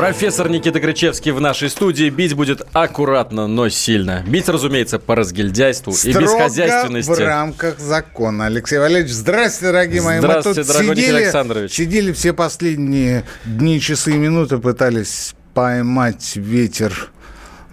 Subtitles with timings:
[0.00, 2.08] Профессор Никита Кричевский в нашей студии.
[2.08, 4.24] Бить будет аккуратно, но сильно.
[4.26, 7.10] Бить, разумеется, по разгильдяйству и без хозяйственности.
[7.10, 8.46] в рамках закона.
[8.46, 10.16] Алексей Валерьевич, здравствуйте, дорогие мои.
[10.16, 11.72] Мы Здравствуйте, тут дорогой Никита сидели, Александрович.
[11.72, 17.10] сидели все последние дни, часы и минуты, пытались поймать ветер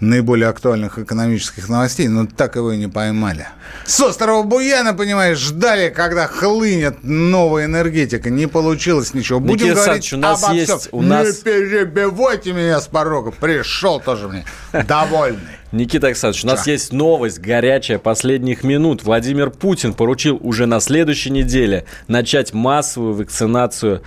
[0.00, 3.48] наиболее актуальных экономических новостей, но так его и не поймали.
[3.84, 8.30] С острова Буяна, понимаешь, ждали, когда хлынет новая энергетика.
[8.30, 9.40] Не получилось ничего.
[9.40, 10.88] Будем Никита говорить у нас обо есть- всем.
[10.92, 13.32] у нас- Не перебивайте меня с порога.
[13.32, 14.44] Пришел тоже мне
[14.86, 15.40] довольный.
[15.72, 16.70] Никита Александрович, у нас Да.
[16.70, 19.02] есть новость горячая последних минут.
[19.02, 24.02] Владимир Путин поручил уже на следующей неделе начать массовую вакцинацию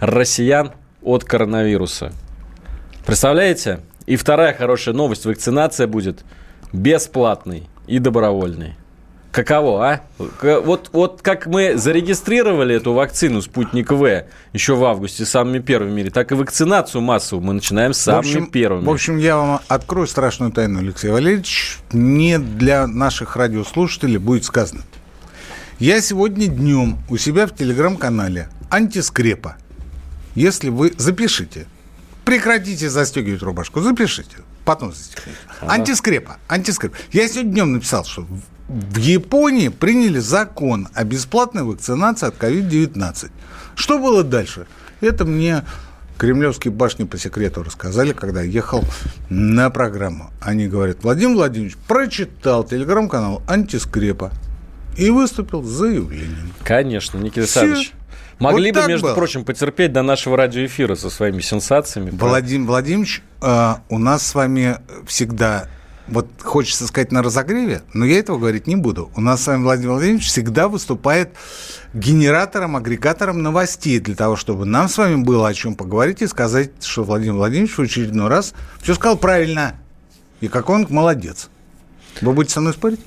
[0.00, 2.12] россиян от коронавируса.
[3.06, 3.80] Представляете?
[4.10, 5.24] И вторая хорошая новость.
[5.24, 6.24] Вакцинация будет
[6.72, 8.74] бесплатной и добровольной.
[9.30, 10.00] Каково, а?
[10.42, 15.94] Вот, вот как мы зарегистрировали эту вакцину «Спутник В» еще в августе самыми первыми в
[15.94, 18.84] мире, так и вакцинацию массовую мы начинаем самыми в общем, первыми.
[18.84, 21.78] В общем, я вам открою страшную тайну, Алексей Валерьевич.
[21.92, 24.82] Не для наших радиослушателей будет сказано.
[25.78, 29.54] Я сегодня днем у себя в телеграм-канале «Антискрепа».
[30.34, 31.68] Если вы запишите,
[32.30, 35.36] прекратите застегивать рубашку, запишите, потом застегните.
[35.62, 36.96] Антискрепа, антискрепа.
[37.10, 43.32] Я сегодня днем написал, что в- Японии приняли закон о бесплатной вакцинации от COVID-19.
[43.74, 44.68] Что было дальше?
[45.00, 45.64] Это мне
[46.18, 48.84] кремлевские башни по секрету рассказали, когда ехал
[49.28, 50.30] на программу.
[50.40, 54.30] Они говорят, Владимир Владимирович прочитал телеграм-канал «Антискрепа»
[54.96, 56.52] и выступил с заявлением.
[56.62, 57.40] Конечно, Никита.
[57.40, 57.92] Александрович.
[58.40, 59.14] Могли Вот бы, между было.
[59.14, 62.10] прочим, потерпеть до нашего радиоэфира со своими сенсациями.
[62.10, 65.68] Владимир Владимирович, э, у нас с вами всегда,
[66.08, 69.10] вот хочется сказать на разогреве, но я этого говорить не буду.
[69.14, 71.34] У нас с вами Владимир Владимирович всегда выступает
[71.92, 76.70] генератором, агрегатором новостей для того, чтобы нам с вами было о чем поговорить и сказать,
[76.80, 79.74] что Владимир Владимирович в очередной раз все сказал правильно.
[80.40, 81.50] И какой он молодец.
[82.22, 83.00] Вы будете со мной спорить?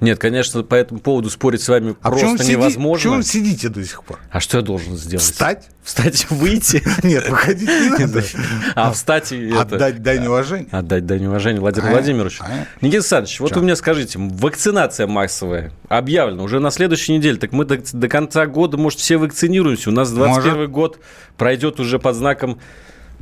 [0.00, 2.94] Нет, конечно, по этому поводу спорить с вами А почему просто сиди- невозможно.
[2.96, 4.18] почему вы сидите до сих пор?
[4.30, 5.24] А что я должен сделать?
[5.24, 5.68] Встать?
[5.82, 6.82] Встать выйти?
[7.06, 8.22] Нет, выходить не надо.
[8.74, 10.68] А встать и Отдать дань уважения.
[10.70, 12.44] Отдать дань уважения Владимиру Владимировичу.
[12.80, 17.64] Никита Александрович, вот вы мне скажите, вакцинация массовая объявлена уже на следующей неделе, так мы
[17.64, 19.90] до, конца года, может, все вакцинируемся.
[19.90, 20.98] У нас 21 год
[21.36, 22.58] пройдет уже под знаком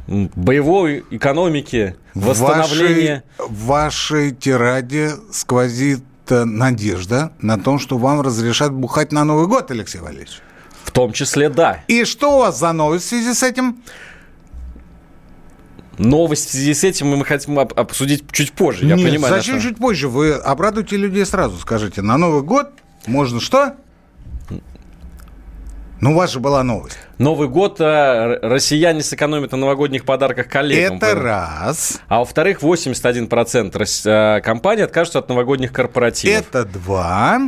[0.06, 3.24] боевой экономики, восстановления.
[3.38, 6.00] В вашей, в вашей тираде сквозит
[6.30, 10.40] надежда на том, что вам разрешат бухать на Новый год, Алексей Валерьевич.
[10.84, 11.82] В том числе, да.
[11.88, 13.82] И что у вас за новость в связи с этим?
[15.98, 18.86] Новость в связи с этим мы хотим об- обсудить чуть позже.
[18.86, 19.34] Я Нет, понимаю.
[19.34, 20.08] зачем наша- чуть позже?
[20.08, 22.02] Вы обрадуйте людей сразу, скажите.
[22.02, 22.70] На Новый год
[23.06, 23.76] можно что?
[26.02, 26.98] Ну, у вас же была новость.
[27.18, 30.96] Новый год а, россияне сэкономят на новогодних подарках коллегам.
[30.96, 32.00] Это раз.
[32.08, 36.40] А во-вторых, 81% рос- а, компаний откажутся от новогодних корпоративов.
[36.48, 37.38] Это два.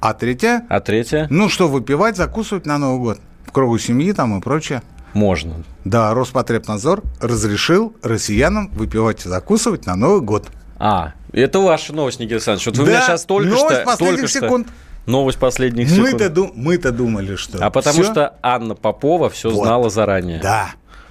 [0.00, 0.64] А третье?
[0.70, 1.26] А третье?
[1.28, 3.20] Ну что, выпивать, закусывать на Новый год?
[3.44, 4.80] В кругу семьи там и прочее.
[5.12, 5.62] Можно.
[5.84, 10.48] Да, Роспотребнадзор разрешил россиянам выпивать и закусывать на Новый год.
[10.78, 12.66] А, это ваша новость, Никита Александрович.
[12.66, 13.84] Вот вы Да, меня сейчас только новость что...
[13.84, 14.68] последних только что- секунд.
[15.06, 16.12] Новость последних секунд.
[16.12, 17.64] Мы-то, ду- мы-то думали, что...
[17.64, 19.64] А потому всё- что Анна Попова все Вот.
[19.64, 20.40] знала заранее.
[20.40, 20.70] Да,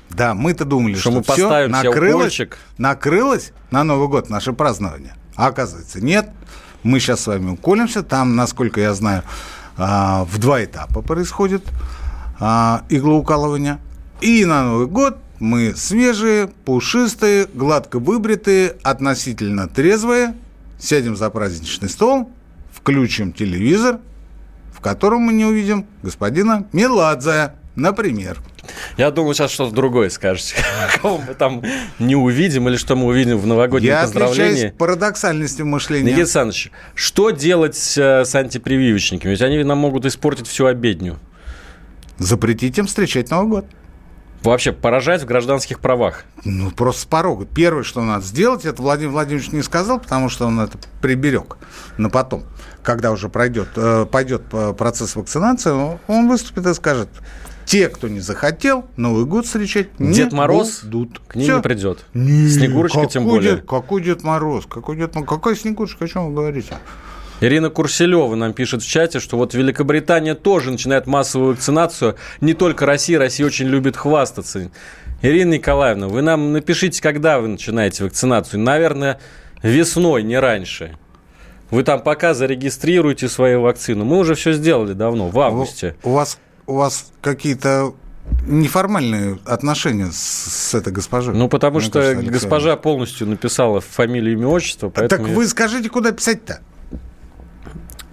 [0.09, 2.57] да, мы-то думали, Что что, мы поставим себе накрылось, укольчик.
[2.77, 5.15] накрылось на Новый год наше празднование.
[5.35, 6.29] А оказывается, нет.
[6.83, 8.03] Мы сейчас с вами уколемся.
[8.03, 9.23] Там, насколько я знаю,
[9.77, 11.63] а, в два этапа происходит
[12.39, 13.79] а, иглоукалывание.
[14.21, 20.33] И на Новый год мы свежие, пушистые, гладко выбритые, относительно трезвые,
[20.79, 22.29] сядем за праздничный стол,
[22.85, 23.99] включим телевизор,
[24.71, 28.37] в котором мы не увидим господина Меладзе, например.
[28.95, 30.57] Я думаю, сейчас что-то другое скажете.
[31.01, 31.63] Кого мы там
[31.97, 34.51] не увидим или что мы увидим в новогоднем Я поздравлении.
[34.51, 36.03] отличаюсь парадоксальностью мышления.
[36.03, 39.31] Никита Александрович, что делать э, с антипрививочниками?
[39.31, 41.17] Ведь они нам могут испортить всю обедню.
[42.19, 43.65] Запретить им встречать Новый год.
[44.45, 46.23] Вообще поражать в гражданских правах.
[46.43, 47.45] Ну, просто с порога.
[47.45, 51.57] Первое, что надо сделать, это Владимир Владимирович не сказал, потому что он это приберег
[51.97, 52.43] на потом.
[52.83, 55.71] Когда уже пройдет, э, пойдет э, процесс вакцинации,
[56.07, 57.09] он- выступит и скажет,
[57.65, 61.19] те, кто не захотел, Новый год встречать не Дед Мороз будут.
[61.27, 61.55] к ним Всё.
[61.57, 62.05] не придет.
[62.13, 63.55] Не, Снегурочка какой тем более.
[63.55, 64.65] Дед, какой Дед Мороз?
[64.69, 65.27] Какой Дед Мороз?
[65.29, 66.05] Какая Снегурочка?
[66.05, 66.75] О чем вы говорите?
[67.41, 72.15] Ирина Курселева нам пишет в чате, что вот Великобритания тоже начинает массовую вакцинацию.
[72.39, 74.71] Не только Россия, Россия очень любит хвастаться.
[75.21, 78.61] Ирина Николаевна, вы нам напишите, когда вы начинаете вакцинацию.
[78.61, 79.19] Наверное,
[79.61, 80.97] весной, не раньше.
[81.71, 84.05] Вы там пока зарегистрируете свою вакцину.
[84.05, 85.95] Мы уже все сделали давно, в августе.
[86.03, 86.37] У, вас,
[86.67, 87.93] у вас какие-то
[88.47, 91.35] неформальные отношения с, с этой госпожой.
[91.35, 94.89] Ну, потому Мне что кажется, госпожа полностью написала фамилию, имя, отчество.
[94.89, 95.27] Поэтому...
[95.27, 96.61] Так вы скажите, куда писать-то?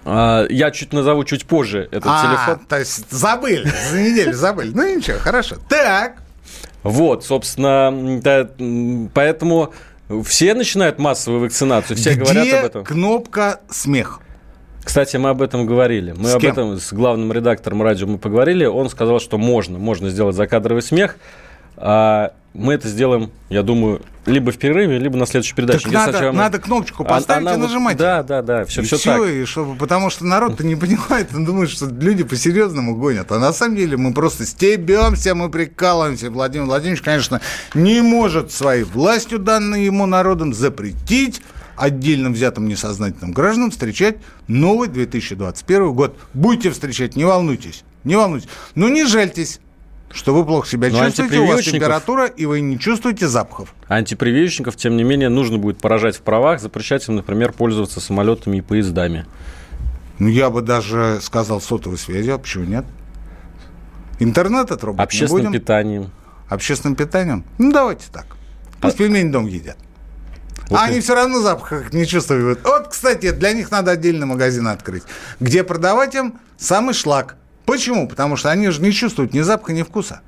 [0.05, 2.65] А, я чуть назову чуть позже этот а, телефон.
[2.67, 4.71] То есть забыли, за неделю забыли.
[4.73, 5.55] Ну ничего, хорошо.
[5.69, 6.17] Так.
[6.83, 8.49] Вот, собственно, да,
[9.13, 9.73] поэтому
[10.25, 12.83] все начинают массовую вакцинацию, все Где говорят об этом.
[12.83, 14.19] кнопка смех?
[14.83, 16.11] Кстати, мы об этом говорили.
[16.11, 16.51] Мы с об кем?
[16.51, 18.65] этом с главным редактором радио мы поговорили.
[18.65, 21.15] Он сказал, что можно, можно сделать закадровый смех.
[21.77, 25.85] А мы это сделаем, я думаю, либо в перерыве, либо на следующей передаче.
[25.85, 26.31] Так надо, сначала...
[26.31, 27.97] надо кнопочку поставить она, и нажимать.
[27.97, 29.27] Да, да, да, все, и все, все так.
[29.27, 33.31] И чтобы, потому что народ-то не понимает, он думает, что люди по-серьезному гонят.
[33.31, 36.29] А на самом деле мы просто стебемся, мы прикалываемся.
[36.29, 37.41] Владимир Владимирович, конечно,
[37.73, 41.41] не может своей властью, данной ему народом, запретить
[41.75, 44.17] отдельно взятым несознательным гражданам встречать
[44.47, 46.17] новый 2021 год.
[46.33, 48.47] Будете встречать, не волнуйтесь, не волнуйтесь.
[48.75, 49.59] Но не жальтесь
[50.13, 53.73] что вы плохо себя Но чувствуете, у вас температура, и вы не чувствуете запахов.
[53.87, 58.61] Антипрививочников, тем не менее, нужно будет поражать в правах, запрещать им, например, пользоваться самолетами и
[58.61, 59.25] поездами.
[60.19, 62.85] Ну, я бы даже сказал сотовой связи, а почему нет?
[64.19, 65.59] Интернет отрубать Общественным не будем.
[65.59, 66.11] питанием.
[66.47, 67.43] Общественным питанием?
[67.57, 68.27] Ну, давайте так.
[68.79, 68.97] Пусть а...
[68.99, 69.77] пельмени дом едят.
[70.69, 70.91] Вот а и...
[70.91, 72.59] они все равно запах не чувствуют.
[72.63, 75.03] Вот, кстати, для них надо отдельный магазин открыть,
[75.39, 78.07] где продавать им самый шлак– Почему?
[78.07, 80.21] Потому что они же не чувствуют ни запаха, ни вкуса.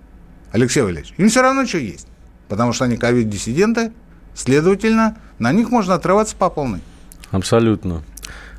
[0.52, 2.08] Алексей Валерьевич, им все равно что есть.
[2.48, 3.92] Потому что они ковид-диссиденты,
[4.34, 6.82] следовательно, на них можно отрываться по полной.
[7.32, 8.04] Абсолютно.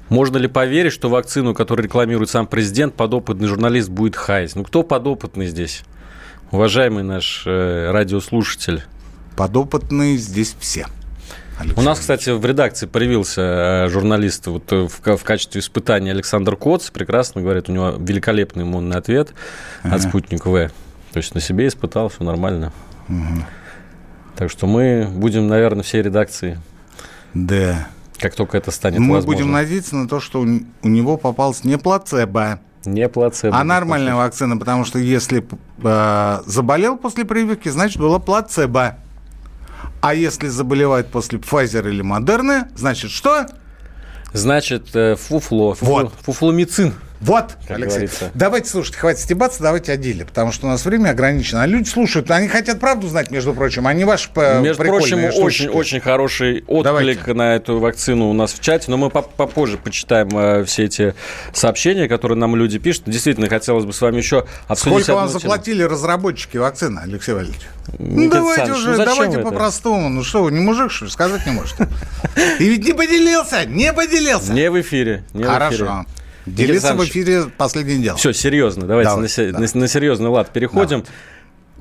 [0.09, 4.55] Можно ли поверить, что вакцину, которую рекламирует сам президент, подопытный журналист будет хаять?
[4.55, 5.83] Ну, кто подопытный здесь?
[6.51, 8.85] Уважаемый наш э, радиослушатель.
[9.37, 10.87] Подопытные здесь все.
[11.59, 11.81] Александр.
[11.81, 13.41] У нас, кстати, в редакции появился
[13.87, 16.91] э, журналист вот э, в, в качестве испытания Александр Коц.
[16.91, 19.33] Прекрасно говорит, у него великолепный иммунный ответ
[19.83, 19.95] ага.
[19.95, 20.69] от «Спутник В».
[21.13, 22.73] То есть на себе испытал, все нормально.
[23.09, 23.45] Угу.
[24.37, 26.61] Так что мы будем, наверное, всей редакции.
[27.33, 27.89] Да.
[28.19, 29.41] Как только это станет мы возможно.
[29.41, 32.61] будем надеяться на то, что у, него попалось не плацебо.
[32.85, 33.59] Не плацебо.
[33.59, 35.47] А нормальная вакцина, потому что если
[35.83, 38.99] э, заболел после прививки, значит, было плацебо.
[40.01, 43.47] А если заболевает после Pfizer или Модерны, значит что?
[44.33, 45.75] Значит, э, фуфло.
[45.75, 46.13] фуфло вот.
[46.23, 46.95] Фуфломицин.
[47.21, 47.91] Вот, как Алексей.
[47.91, 48.31] Говорится.
[48.35, 51.63] Давайте, слушайте, хватит стебаться, давайте отдельно, потому что у нас время ограничено.
[51.63, 54.29] А люди слушают, они хотят правду знать, между прочим, они ваши
[54.61, 57.35] Между прочим, очень-очень хороший отклик давайте.
[57.35, 61.15] на эту вакцину у нас в чате, но мы попозже почитаем э, все эти
[61.53, 63.05] сообщения, которые нам люди пишут.
[63.07, 65.91] Действительно, хотелось бы с вами еще обсудить Сколько вам заплатили тему.
[65.91, 67.63] разработчики вакцины, Алексей Валерьевич?
[67.99, 70.09] Ну, давайте Александр, уже, ну, давайте по-простому.
[70.09, 71.89] Ну что, вы не мужик, что ли, сказать не можете?
[72.59, 74.53] И ведь не поделился, не поделился.
[74.53, 75.25] Не в эфире.
[75.33, 76.05] Хорошо.
[76.47, 78.17] Делиться в эфире последнее дело.
[78.17, 79.59] Все, серьезно, давайте Давай, на, да.
[79.59, 81.05] на, на серьезный лад переходим.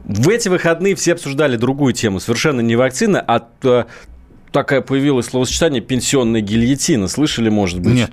[0.03, 0.21] Давай.
[0.23, 3.87] В эти выходные все обсуждали другую тему, совершенно не вакцина, а то,
[4.51, 7.07] такое появилось словосочетание «пенсионная гильотина».
[7.07, 7.93] Слышали, может быть?
[7.93, 8.11] Нет.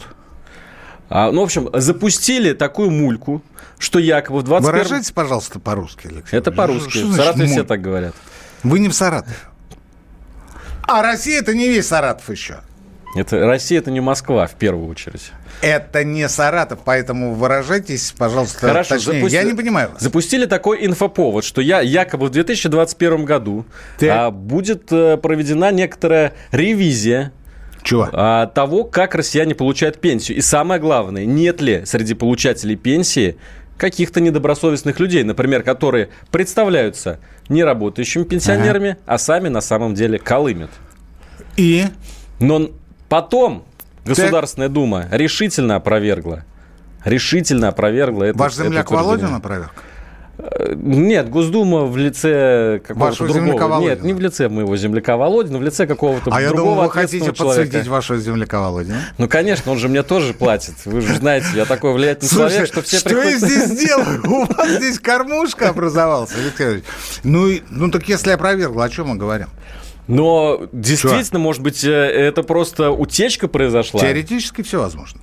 [1.09, 3.43] А, ну, в общем, запустили такую мульку,
[3.79, 4.73] что якобы в 21...
[4.73, 6.37] Выражайтесь, пожалуйста, по-русски, Алексей.
[6.37, 6.99] Это по-русски.
[7.03, 8.15] В Саратове все так говорят.
[8.63, 9.37] Вы не в Саратове.
[10.83, 12.61] А Россия– это не весь Саратов еще.
[13.15, 15.33] Это, Россия– это не Москва, в первую очередь.
[15.61, 19.15] Это не Саратов, поэтому выражайтесь, пожалуйста, Хорошо, точнее.
[19.15, 19.37] Запусти...
[19.37, 20.03] Я не понимаю вас.
[20.03, 23.67] Запустили такой инфоповод, что я якобы в 2021 году
[24.03, 27.33] а, будет а, проведена некоторая ревизия
[27.83, 28.09] чего?
[28.13, 30.39] А, того, как россияне получают пенсию.
[30.39, 33.37] И самое главное, нет ли среди получателей пенсии
[33.77, 38.99] каких-то недобросовестных людей, например, которые представляются неработающими пенсионерами, ага.
[39.07, 40.71] а сами на самом деле колымят.
[41.57, 41.87] И?
[42.39, 42.71] Но
[43.13, 43.67] Потом
[44.07, 44.75] Государственная так.
[44.75, 46.45] Дума решительно опровергла.
[47.05, 48.39] Решительно опровергла это.
[48.39, 49.71] Ваш земляк Володин опроверг?
[50.39, 53.81] Э, нет, Госдума в лице какого-то другого.
[53.81, 56.91] Нет, не в лице моего земляка Володина, в лице какого-то а другого я думал, вы
[56.91, 57.45] хотите человека.
[57.45, 59.03] подсветить вашего земляка Володина?
[59.19, 60.77] Ну, конечно, он же мне тоже платит.
[60.87, 63.43] Вы же знаете, я такой влиятельный Слушай, человек, что все что приходят...
[63.43, 64.23] я здесь делаю?
[64.25, 66.83] У вас здесь кормушка образовался, Алексей
[67.25, 69.49] Ну, ну так если опровергла, о чем мы говорим?
[70.09, 71.39] Но действительно, Чего?
[71.41, 74.01] может быть, э, это просто утечка произошла?
[74.01, 75.21] Теоретически все возможно.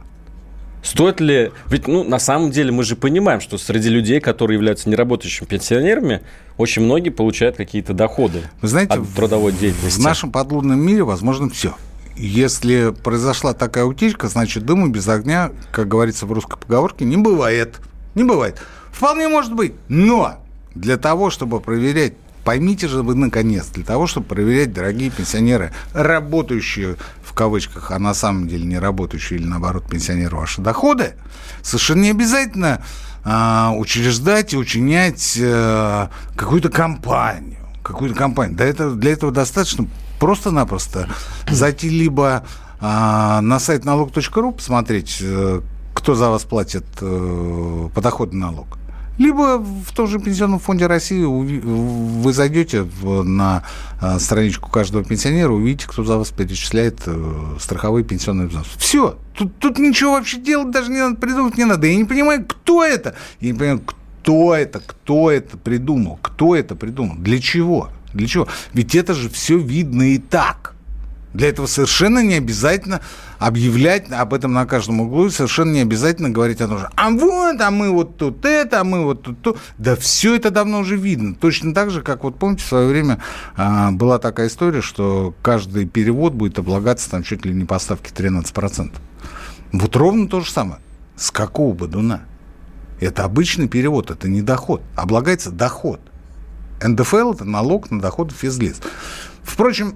[0.81, 1.51] Стоит ли...
[1.67, 6.21] Ведь, ну, на самом деле, мы же понимаем, что среди людей, которые являются неработающими пенсионерами,
[6.57, 9.99] очень многие получают какие-то доходы Вы знаете, от трудовой деятельности.
[9.99, 11.75] В нашем подлунном мире возможно все.
[12.15, 17.81] если произошла такая утечка, значит, дыма без огня, как говорится в русской поговорке, не бывает.
[18.15, 18.61] Не бывает.
[18.91, 19.73] Вполне может быть.
[19.89, 20.37] Но
[20.75, 22.13] для того, чтобы проверять
[22.49, 28.15] Поймите же вы, наконец, для того, чтобы проверять, дорогие пенсионеры, работающие в кавычках, а на
[28.15, 31.13] самом деле не работающие или, наоборот, пенсионеры ваши доходы,
[31.61, 32.81] совершенно не обязательно
[33.23, 37.59] э, учреждать и учинять э, какую-то компанию.
[37.83, 38.57] Какую-то компанию.
[38.57, 39.85] Для этого, для этого достаточно
[40.19, 41.07] просто-напросто
[41.51, 42.45] зайти либо
[42.81, 45.61] э, на сайт налог.ру, посмотреть, э,
[45.93, 48.78] кто за вас платит э, подоходный налог,
[49.19, 53.63] либо в том же Пенсионном фонде России вы зайдете на
[54.01, 58.69] а, страничку каждого пенсионера, увидите, кто за вас перечисляет э, страховые пенсионные взносы.
[58.77, 59.19] Все.
[59.37, 61.85] Тут, тут ничего вообще делать даже не надо, придумать не надо.
[61.85, 63.13] Я не понимаю, кто это.
[63.41, 68.47] Я не понимаю, кто это, кто это придумал, кто это придумал, для чего, для чего.
[68.73, 70.75] Ведь это же все видно и так.
[71.33, 73.01] Для этого совершенно не обязательно
[73.39, 77.59] объявлять об этом на каждом углу, совершенно не обязательно говорить о том, что а вот,
[77.59, 79.57] а мы вот тут это, а мы вот тут то.
[79.77, 81.33] Да все это давно уже видно.
[81.33, 83.21] Точно так же, как вот помните, в свое время
[83.55, 88.91] а, была такая история, что каждый перевод будет облагаться там чуть ли не поставки 13%.
[89.71, 90.81] Вот ровно то же самое.
[91.15, 92.23] С какого бодуна?
[92.99, 94.81] Это обычный перевод, это не доход.
[94.95, 96.01] Облагается доход.
[96.81, 98.77] НДФЛ– это налог на доход физлиц.
[99.43, 99.95] Впрочем,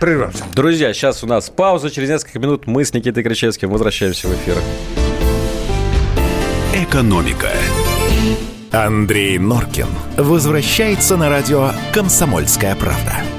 [0.00, 0.44] Прервемся.
[0.54, 1.90] Друзья, сейчас у нас пауза.
[1.90, 4.56] Через несколько минут мы с Никитой Кричевским возвращаемся в эфир.
[6.74, 7.50] Экономика.
[8.72, 13.35] Андрей Норкин возвращается на радио «Комсомольская правда».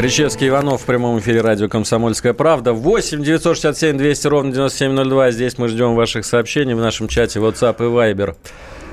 [0.00, 2.72] Кричевский Иванов в прямом эфире радио «Комсомольская правда».
[2.72, 5.30] 8 967 200 ровно 9702.
[5.30, 8.34] Здесь мы ждем ваших сообщений в нашем чате WhatsApp и Viber.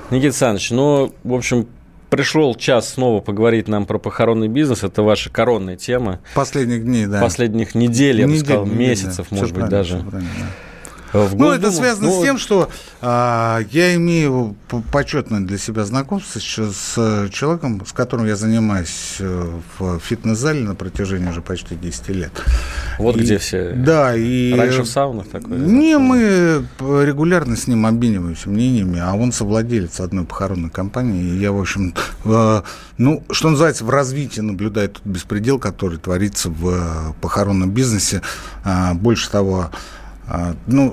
[0.09, 1.69] Никита Александрович, ну, в общем,
[2.09, 4.83] пришел час снова поговорить нам про похоронный бизнес.
[4.83, 6.19] Это ваша коронная тема.
[6.35, 7.21] Последних дней, да.
[7.21, 9.37] Последних недель, я бы сказал, месяцев, да.
[9.37, 9.99] может Все быть, даже.
[10.11, 10.21] да.
[11.13, 12.69] В ну, это связано ну, с тем, что
[13.01, 14.55] а, я имею
[14.91, 20.75] почетное для себя знакомство с, с человеком, с которым я занимаюсь э, в фитнес-зале на
[20.75, 22.31] протяжении уже почти 10 лет.
[22.99, 23.71] Вот и, где все.
[23.71, 24.53] Да, и...
[24.53, 25.57] Раньше в саунах такое?
[25.57, 31.51] Не, мы регулярно с ним обмениваемся мнениями, а он совладелец одной похоронной компании, и я,
[31.51, 31.93] в общем,
[32.25, 32.61] э,
[32.97, 38.21] ну, что называется, в развитии наблюдаю тот беспредел, который творится в э, похоронном бизнесе.
[38.63, 39.71] А, больше того,
[40.65, 40.91] ну,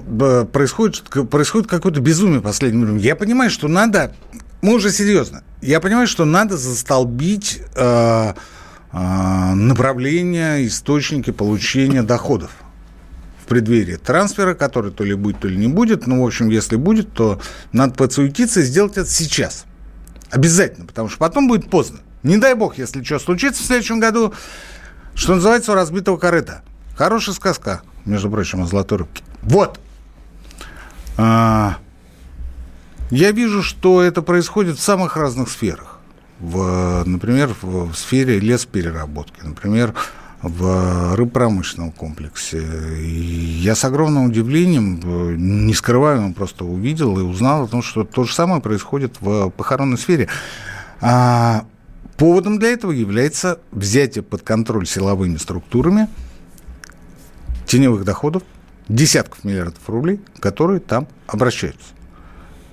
[0.53, 3.01] происходит, происходит какое-то безумие последним временем.
[3.01, 4.15] Я понимаю, что надо,
[4.63, 8.35] мы уже серьезно, я понимаю, что надо застолбить э,
[8.93, 12.53] э, направления, источники получения доходов
[13.43, 16.07] в преддверии трансфера, который то ли будет, то ли не будет.
[16.07, 17.41] Ну, в общем, если будет, то
[17.73, 19.65] надо подсуетиться и сделать это сейчас.
[20.31, 21.99] Обязательно, потому что потом будет поздно.
[22.23, 24.33] Не дай бог, если что случится в следующем году,
[25.15, 26.63] что называется, у разбитого корыта.
[26.97, 29.23] Хорошая сказка между прочим, о золотой рыбке.
[29.43, 29.81] Вот.
[31.17, 31.77] А,
[33.11, 36.01] я вижу, что это происходит в самых разных сферах.
[36.41, 39.95] В, например, в, в сфере леспереработки, например,
[40.43, 42.63] в рыбпромышленном комплексе.
[43.01, 45.01] И я с огромным удивлением,
[45.67, 49.97] не скрываемо, просто увидел и узнал о том, что то же самое происходит в похоронной
[49.97, 50.29] сфере.
[51.01, 51.65] А,
[52.17, 56.09] поводом для этого является взятие под контроль силовыми структурами–
[57.75, 58.45] теневых доходов,
[58.89, 61.89] десятков миллиардов рублей, которые там обращаются.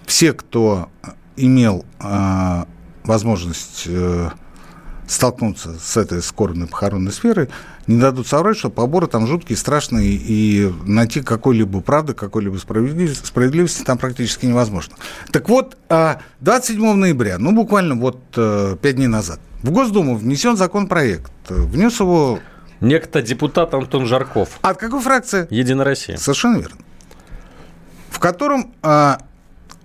[0.06, 0.90] Все, кто
[1.36, 2.66] имел э,
[3.04, 4.30] возможность э,
[5.08, 7.50] столкнуться с этой скорбной похоронной сферой,
[7.88, 13.82] не дадут соврать, что поборы там жуткие, страшные, и найти какой-либо правды, какой-либо справедливости, справедливости
[13.82, 14.98] там практически невозможно.
[15.32, 20.58] Так вот, 27 а, ноября, ну, буквально вот 5 э, дней назад, в Госдуму внесен
[20.58, 21.32] законопроект.
[21.50, 22.40] Внес его
[22.82, 24.60] Некто депутат Антон Жарков.
[24.62, 25.48] От какой фракции?
[25.52, 26.18] Единая Россия.
[26.18, 26.78] Совершенно верно.
[28.10, 29.20] В котором а,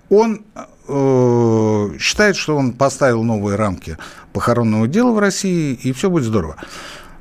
[0.09, 3.97] он а, считает, что он поставил новые рамки
[4.33, 6.57] похоронного дела в России, и все будет здорово.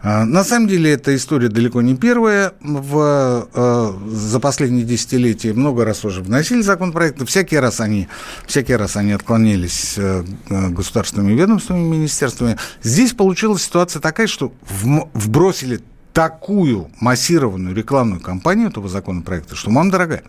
[0.03, 2.53] А, на самом деле эта история далеко не первая.
[2.61, 7.25] В, э, за последние десятилетия много раз уже вносили законопроекты.
[7.25, 8.09] Всякий раз они,
[8.47, 12.59] всякий раз они отклонились э, государственными ведомствами, министерствами.
[12.83, 15.81] Здесь получилась ситуация такая, что в, вбросили
[16.13, 20.23] такую массированную рекламную кампанию этого законопроекта, что, мам дорогая,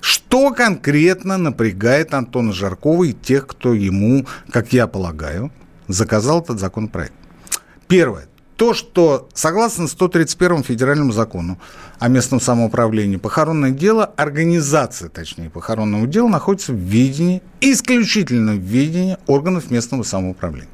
[0.00, 5.50] что конкретно напрягает Антона Жаркова и тех, кто ему, как я полагаю,
[5.88, 7.14] заказал этот законопроект?
[7.88, 11.58] Первое то, что согласно 131 федеральному закону
[11.98, 19.18] о местном самоуправлении, похоронное дело, организация, точнее, похоронного дела находится в видении, исключительно в видении
[19.26, 20.68] органов местного самоуправления.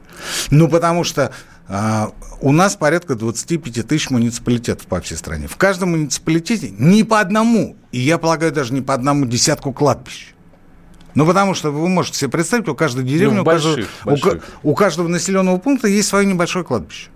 [0.50, 1.32] Ну, потому что
[1.68, 2.06] э,
[2.42, 5.48] у нас порядка 25 тысяч муниципалитетов по всей стране.
[5.48, 10.34] В каждом муниципалитете не по одному, и я полагаю, даже не по одному десятку кладбищ.
[11.14, 14.48] Ну, потому что вы можете себе представить, у каждой деревни, ну, больших, у, каждого, больших.
[14.62, 17.08] У, у каждого населенного пункта есть свое небольшое кладбище.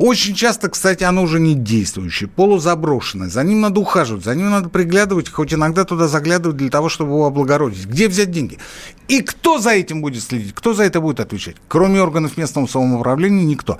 [0.00, 3.28] Очень часто, кстати, оно уже не действующее, полузаброшенное.
[3.28, 7.10] За ним надо ухаживать, за ним надо приглядывать, хоть иногда туда заглядывать для того, чтобы
[7.10, 7.84] его облагородить.
[7.84, 8.58] Где взять деньги?
[9.08, 10.54] И кто за этим будет следить?
[10.54, 11.56] Кто за это будет отвечать?
[11.68, 13.78] Кроме органов местного самоуправления никто.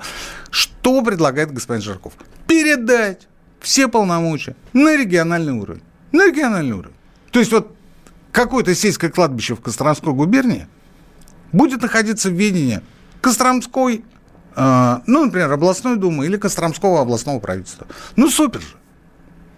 [0.51, 2.13] Что предлагает господин Жарков?
[2.45, 3.27] Передать
[3.59, 5.81] все полномочия на региональный уровень.
[6.11, 6.95] На региональный уровень.
[7.31, 7.75] То есть вот
[8.31, 10.67] какое-то сельское кладбище в Костромской губернии
[11.51, 12.81] будет находиться в ведении
[13.21, 14.03] Костромской
[14.55, 17.87] ну, например, областной думы или Костромского областного правительства.
[18.15, 18.75] Ну, супер же.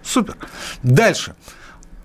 [0.04, 0.36] Супер.
[0.84, 1.36] Дальше.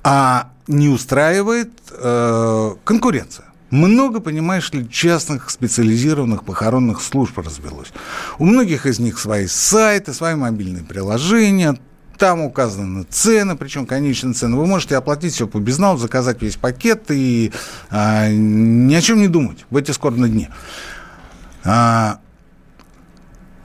[0.02, 3.46] А не устраивает э, конкуренция.
[3.70, 7.92] Много, понимаешь ли, частных специализированных похоронных служб развелось.
[8.38, 11.78] У многих из них свои сайты, свои мобильные приложения,
[12.16, 14.56] там указаны цены, причем конечные цены.
[14.56, 17.52] Вы можете оплатить все по безналу, заказать весь пакет и
[17.90, 20.48] а, ни о чем не думать в эти скорбные дни.
[21.64, 22.20] А,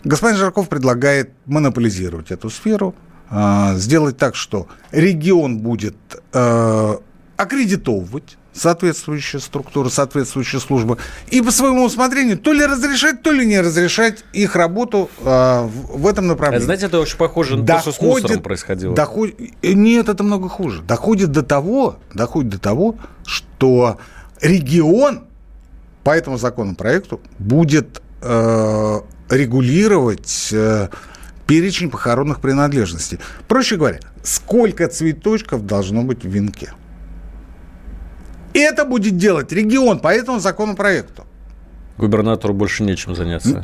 [0.03, 2.93] Господин Жарков предлагает монополизировать эту сферу,
[3.29, 5.95] а, сделать так, что регион будет
[6.33, 6.98] э,
[7.38, 11.00] аккредитовывать соответствующая структура, соответствующая служба,
[11.31, 16.05] и по своему усмотрению то ли разрешать, то ли не разрешать их работу э, в
[16.05, 16.57] этом направлении.
[16.57, 18.95] Это, знаете, это очень похоже на доходит, то, что с мусором происходило.
[18.95, 20.83] Доходит, нет, это много хуже.
[20.83, 22.95] Доходит до того, доходит до того,
[23.25, 23.98] что
[24.41, 25.23] регион
[26.04, 28.02] по этому законопроекту будет
[29.29, 30.89] регулировать э,
[31.47, 33.19] перечень похоронных принадлежностей.
[33.47, 36.73] Проще говоря, сколько цветочков должно быть в венке.
[38.53, 41.25] Это будет делать регион по этому законопроекту.
[41.97, 43.62] Губернатору больше нечем заняться.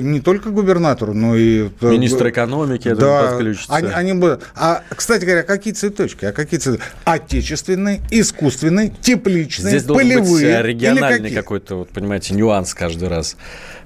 [0.00, 1.68] Не только губернатору, но и...
[1.80, 3.74] Э, Министр экономики, да, подключится.
[3.74, 4.38] Они, они бы...
[4.54, 6.26] А, кстати говоря, какие цветочки?
[6.26, 6.86] А какие цветочки?
[7.04, 10.14] Отечественные, искусственные, тепличные, Здесь полевые.
[10.14, 13.36] Здесь должен быть региональный какой-то, вот, понимаете, нюанс каждый раз.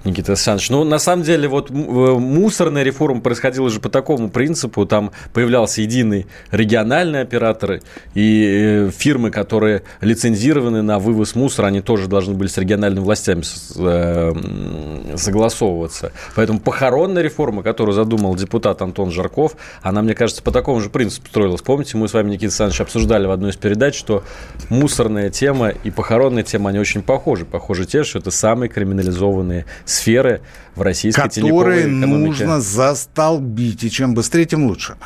[0.04, 0.70] Никита Александрович.
[0.70, 4.86] Ну, на самом деле, вот мусорная реформа происходила же по такому принципу.
[4.86, 7.80] Там появлялся единый региональный оператор,
[8.14, 13.42] и э, фирмы, которые лицензированы на вывоз мусора, они тоже должны были с региональными властями
[13.76, 16.12] э, согласовываться.
[16.34, 21.28] Поэтому похоронная реформа, которую задумал депутат Антон Жарков, она, мне кажется, по такому же принципу
[21.28, 21.62] строилась.
[21.62, 24.24] Помните, мы с вами, Никита Александрович, обсуждали в одной из передач, что
[24.68, 27.44] мусорная тема и похоронная тема, они очень похожи.
[27.44, 30.42] Похожи те, что это самые криминализованные сферы
[30.74, 34.96] в российской Которые нужно застолбить, и чем быстрее, тем лучше.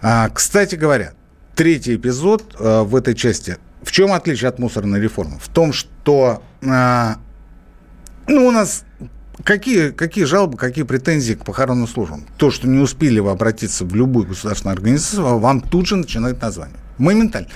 [0.00, 1.12] А, кстати говоря,
[1.54, 3.58] третий эпизод а, в этой части.
[3.82, 5.38] В чем отличие от мусорной реформы?
[5.40, 7.16] В том, что а,
[8.26, 8.84] ну, у нас
[9.44, 12.24] какие, какие жалобы, какие претензии к похоронным службам?
[12.36, 16.78] То, что не успели вы обратиться в любую государственную организацию, вам тут же начинает название.
[16.98, 17.48] Моментально.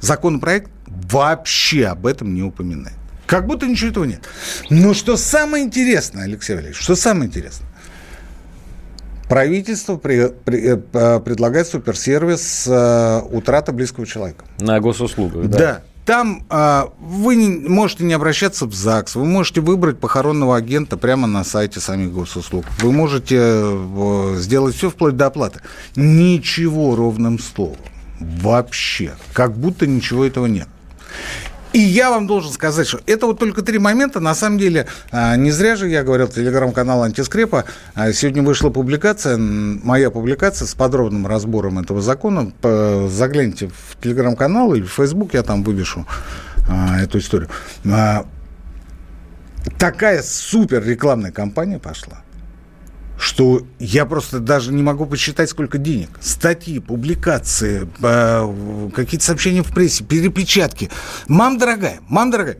[0.00, 2.96] Законопроект вообще об этом не упоминает.
[3.28, 4.22] Как будто ничего этого нет.
[4.70, 7.68] Но что самое интересное, Алексей Валерьевич, что самое интересное?
[9.28, 14.46] Правительство при, при, э, предлагает суперсервис э, утрата близкого человека.
[14.60, 15.58] На госуслугах, да?
[15.58, 15.82] Да.
[16.06, 21.26] Там э, вы не, можете не обращаться в ЗАГС, вы можете выбрать похоронного агента прямо
[21.26, 22.64] на сайте самих госуслуг.
[22.78, 25.60] Вы можете э, сделать все вплоть до оплаты.
[25.96, 27.76] Ничего ровным словом.
[28.20, 29.12] Вообще.
[29.34, 30.68] Как будто ничего этого нет.
[31.72, 34.20] И я вам должен сказать, что это вот только три момента.
[34.20, 37.64] На самом деле, а, не зря же я говорил, телеграм-канал «Антискрепа».
[37.94, 42.52] А, сегодня вышла публикация, моя публикация с подробным разбором этого закона.
[43.08, 46.06] Загляните в телеграм-канал или в Facebook, я там вывешу
[46.68, 47.50] а, эту историю.
[49.78, 52.22] Такая супер рекламная кампания пошла
[53.38, 56.08] что я просто даже не могу посчитать, сколько денег.
[56.20, 60.90] Статьи, публикации, э, какие-то сообщения в прессе, перепечатки.
[61.28, 62.58] Мам дорогая, мам дорогая,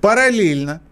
[0.00, 0.82] параллельно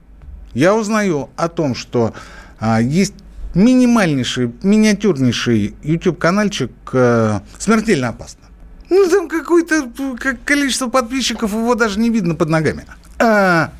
[0.55, 2.15] я узнаю о том, что
[2.59, 3.15] а, есть
[3.55, 8.43] минимальнейший, миниатюрнейший YouTube-канальчик э, смертельно опасно.
[8.91, 12.87] Ну, там какое-то как количество подписчиков, его даже не видно под ногами.
[13.21, 13.71] А,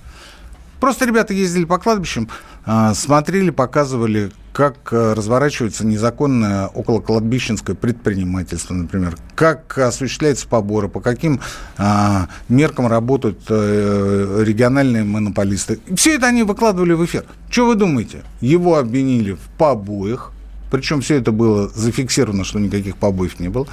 [0.79, 2.29] просто ребята ездили по кладбищам,
[2.65, 11.41] а, смотрели, показывали, как а, разворачивается незаконное околокладбищенское предпринимательство, например, как осуществляются поборы, по каким
[11.77, 15.79] а, меркам работают а, региональные монополисты.
[15.95, 17.25] Все это они выкладывали в эфир.
[17.49, 18.25] Что вы думаете?
[18.41, 20.33] Его обвинили в побоях,
[20.73, 23.69] причем все это было зафиксировано, что никаких побоев не было,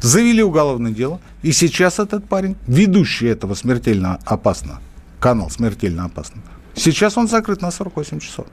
[0.00, 4.78] завели уголовное дело, и сейчас этот парень, ведущий этого смертельно опасно,
[5.18, 6.42] канал смертельно опасно,
[6.76, 8.46] сейчас он закрыт на 48 часов.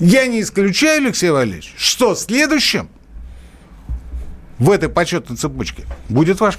[0.00, 2.88] Я не исключаю, Алексей Валерьевич, что следующим
[4.58, 6.56] в этой почетной цепочке будет ваш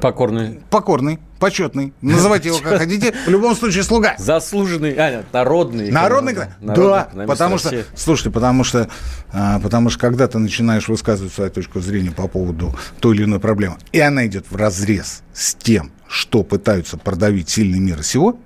[0.00, 0.60] Покорный.
[0.70, 1.94] Покорный, почетный.
[2.00, 3.14] Называйте его как хотите.
[3.26, 4.14] В любом случае слуга.
[4.18, 5.90] Заслуженный, а, нет, народный.
[5.90, 8.88] Народный, да, потому что, слушайте, потому что,
[9.32, 13.40] а, потому что когда ты начинаешь высказывать свою точку зрения по поводу той или иной
[13.40, 18.38] проблемы, и она идет в разрез с тем, что пытаются продавить сильный мир сего,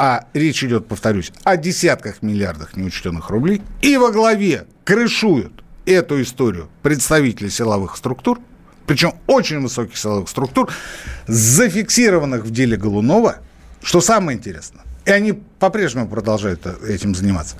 [0.00, 6.68] а речь идет, повторюсь, о десятках миллиардах неучтенных рублей, и во главе крышуют эту историю
[6.82, 8.38] представители силовых структур,
[8.86, 10.70] причем очень высоких силовых структур,
[11.26, 13.38] зафиксированных в деле Голунова,
[13.82, 17.56] что самое интересное, и они по-прежнему продолжают этим заниматься,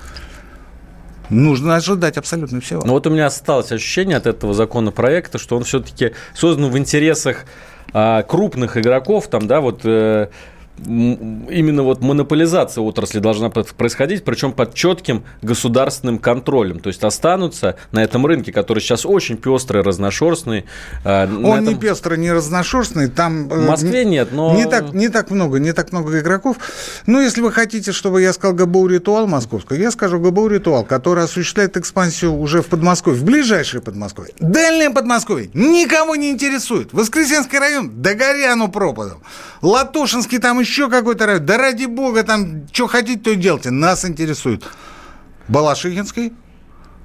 [1.29, 2.83] нужно ожидать абсолютно всего.
[2.85, 7.43] Но вот у меня осталось ощущение от этого законопроекта, что он все-таки создан в интересах
[7.91, 10.29] а, крупных игроков, там, да, вот э,
[10.85, 16.79] именно вот монополизация отрасли должна происходить, причем под четким государственным контролем.
[16.79, 20.65] То есть останутся на этом рынке, который сейчас очень пестрый, разношерстный.
[21.03, 21.65] А, Он этом...
[21.65, 23.07] не пестрый, не разношерстный.
[23.09, 24.55] Там э, в Москве нет, но...
[24.55, 26.57] Не так, не так много, не так много игроков.
[27.05, 31.23] Но если вы хотите, чтобы я сказал ГБУ «Ритуал» московский, я скажу ГБУ «Ритуал», который
[31.23, 34.33] осуществляет экспансию уже в Подмосковье, в ближайшее Подмосковье.
[34.39, 36.93] Дальнее Подмосковье никого не интересует.
[36.93, 39.21] Воскресенский район, да горяну пропадом.
[39.61, 41.45] Латошинский там еще какой-то район.
[41.45, 43.71] Да ради бога, там что хотите, то и делайте.
[43.71, 44.63] Нас интересует
[45.47, 46.33] Балашихинский,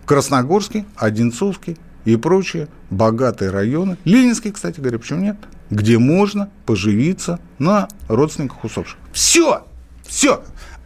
[0.06, 3.96] Красногорский, Одинцовский и прочие богатые районы.
[4.04, 5.36] Ленинский, кстати говоря, почему нет?
[5.70, 8.98] Где можно поживиться на родственниках усопших.
[9.12, 9.66] Все!
[10.06, 10.44] Все!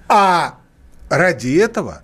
[0.08, 0.58] А
[1.10, 2.02] ради этого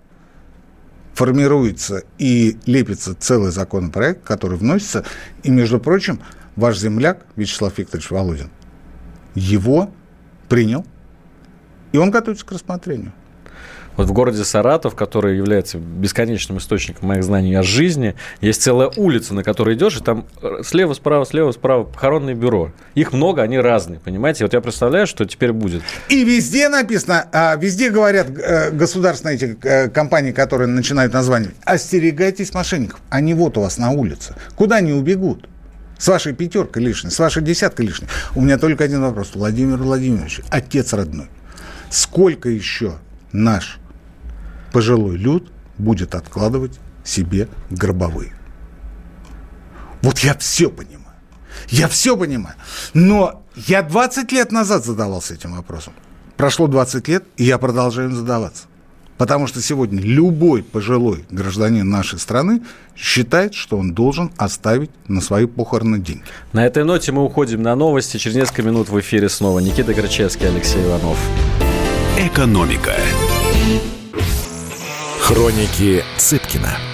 [1.15, 5.05] формируется и лепится целый законопроект, который вносится,
[5.45, 6.21] и, между прочим,
[6.57, 8.51] ваш земляк Вячеслав Викторович Володин
[9.35, 9.93] его
[10.49, 10.85] принял,
[11.93, 13.13] и он готовится к рассмотрению.
[13.97, 19.35] Вот в городе Саратов, который является бесконечным источником моих знаний о жизни, есть целая улица,
[19.35, 22.73] на которой идешь, и там э, слева, справа, слева, справа похоронное бюро.
[22.95, 24.45] Их много, они разные, понимаете?
[24.45, 25.83] Вот я представляю, что теперь будет.
[26.09, 32.53] И везде написано, а, везде говорят э, государственные эти э, компании, которые начинают названивать, остерегайтесь
[32.53, 33.01] мошенников.
[33.11, 34.35] Они вот у вас на улице.
[34.57, 35.49] Куда они убегут?
[36.05, 38.09] С вашей пятеркой лишней, с вашей десяткой лишней.
[38.35, 39.31] У меня только один вопрос.
[39.35, 41.31] Владимир Владимирович, отец родной,
[41.89, 42.99] сколько еще
[43.33, 43.79] наш
[44.71, 48.35] пожилой люд будет откладывать себе гробовые?
[50.03, 51.17] Вот я все понимаю.
[51.69, 52.57] Я все понимаю.
[52.93, 55.95] Но я 20 лет назад задавался этим вопросом.
[56.37, 58.65] Прошло 20 лет, и я продолжаю задаваться.
[59.17, 62.63] Потому что сегодня любой пожилой гражданин нашей страны
[62.97, 66.25] считает, что он должен оставить на свои похороны деньги.
[66.53, 68.17] На этой ноте мы уходим на новости.
[68.17, 71.19] Через несколько минут в эфире снова Никита Крычевский, Алексей Иванов.
[72.19, 72.95] Экономика.
[75.21, 76.94] Хроники Цыпкина.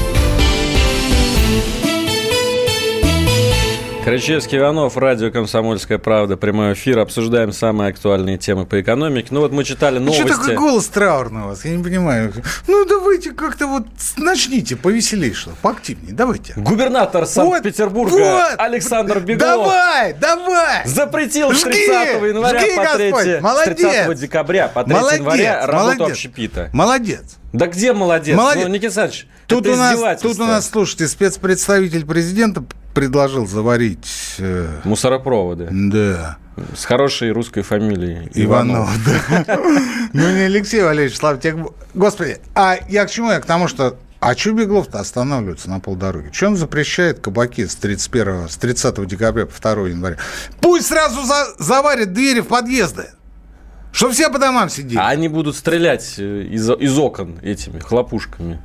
[4.03, 6.97] Крычевский Иванов, радио «Комсомольская правда», прямой эфир.
[6.97, 9.27] Обсуждаем самые актуальные темы по экономике.
[9.29, 10.25] Ну вот мы читали новости.
[10.25, 11.63] Что такой голос траурный у вас?
[11.65, 12.33] Я не понимаю.
[12.67, 13.85] Ну давайте как-то вот
[14.17, 16.13] начните повеселее, что поактивнее.
[16.13, 16.53] Давайте.
[16.55, 19.67] Губернатор Санкт-Петербурга вот, Александр Беглов.
[19.67, 20.85] Давай, давай.
[20.85, 21.87] Запретил с 30
[22.23, 23.79] января жги, по 3, молодец.
[23.79, 26.17] с 30 декабря по 3 молодец, января работу молодец.
[26.17, 26.69] общепита.
[26.73, 27.37] Молодец.
[27.53, 28.37] Да где молодец?
[28.37, 28.63] молодец.
[28.63, 34.35] Ну, Никита Александрович, тут у нас, Тут у нас, слушайте, спецпредставитель президента предложил заварить...
[34.39, 34.79] Э...
[34.83, 35.67] Мусоропроводы.
[35.71, 36.37] Да.
[36.75, 38.29] С хорошей русской фамилией.
[38.33, 38.89] Иванов.
[38.89, 39.59] Иванов да.
[40.13, 41.65] Ну, не Алексей Валерьевич, слава тебе.
[41.93, 43.31] Господи, а я к чему?
[43.31, 46.31] Я к тому, что А что Беглов-то останавливается на полдороги?
[46.45, 50.17] Он запрещает кабаки с 31 с 30 декабря по 2 января?
[50.59, 53.07] Пусть сразу за, заварят двери в подъезды.
[53.91, 54.97] Чтобы все по домам сидели.
[54.97, 58.59] А они будут стрелять э, из, из окон этими хлопушками.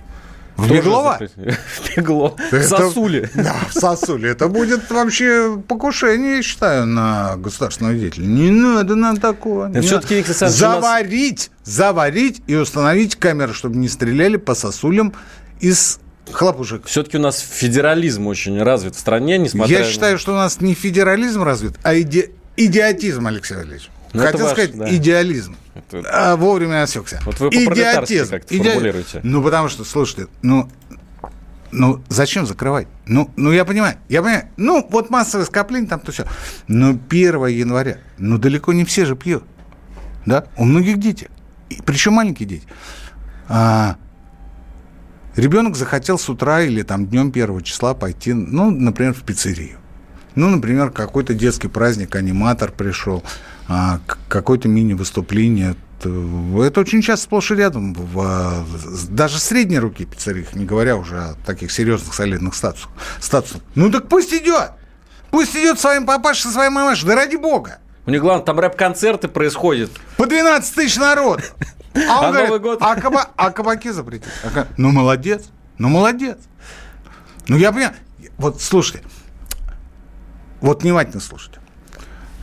[0.57, 1.19] В Беглова?
[1.37, 2.35] В Бегло.
[2.51, 3.31] В Сосуле.
[3.35, 4.31] Да, в Сосуле.
[4.31, 8.25] Это будет вообще покушение, я считаю, на государственного деятеля.
[8.25, 9.71] Не надо нам такого.
[9.83, 15.13] Все-таки, Заварить, заварить и установить камеры, чтобы не стреляли по сосулям
[15.61, 16.01] из
[16.33, 16.87] хлопушек.
[16.87, 20.75] Все-таки у нас федерализм очень развит в стране, несмотря Я считаю, что у нас не
[20.75, 22.31] федерализм развит, а иде...
[22.57, 23.91] идиотизм, Алексей Валерьевич.
[24.13, 24.95] Ну, Хотел сказать да.
[24.95, 25.57] идеализм.
[25.75, 26.03] Это...
[26.11, 27.21] А вовремя осекся.
[27.25, 28.71] Вот вы по-пролетарски как-то Иде...
[28.71, 29.21] формулируете.
[29.23, 30.71] Ну, потому что, слушайте, ну,
[31.73, 32.89] ну, зачем закрывать?
[33.07, 34.49] Ну, ну, я понимаю, я понимаю.
[34.57, 36.25] Ну, вот массовое скопление там то все.
[36.69, 39.45] Но 1 января, ну, далеко не все же пьют.
[40.25, 40.47] Да?
[40.57, 41.29] У многих дети.
[41.69, 42.67] И, причем маленькие дети.
[43.49, 43.97] А,
[45.35, 49.79] ребенок захотел с утра или там днем первого числа пойти, ну, например, в пиццерию.
[50.35, 53.23] Ну, например, какой-то детский праздник, аниматор пришел,
[54.29, 55.77] какое-то мини-выступление.
[56.01, 57.95] Это очень часто сплошь и рядом.
[57.95, 58.65] В,
[59.09, 62.91] даже средней руки пиццерих, не говоря уже о таких серьезных солидных статусах.
[63.21, 63.63] статусах.
[63.75, 64.73] Ну так пусть идет!
[65.31, 67.79] Пусть идет своим папашей со своей мамашей, да ради бога!
[68.07, 69.91] У них, главное, там рэп-концерты происходят.
[70.17, 71.43] По 12 тысяч народ.
[72.11, 72.79] А он а говорит, год...
[72.83, 74.29] а, каба, а кабаки запретить.
[74.45, 75.47] А, ну, молодец.
[75.79, 76.37] Ну, молодец.
[77.49, 77.95] Ну, я понимаю.
[78.37, 79.03] Вот, слушайте.
[80.61, 81.59] Вот внимательно слушайте.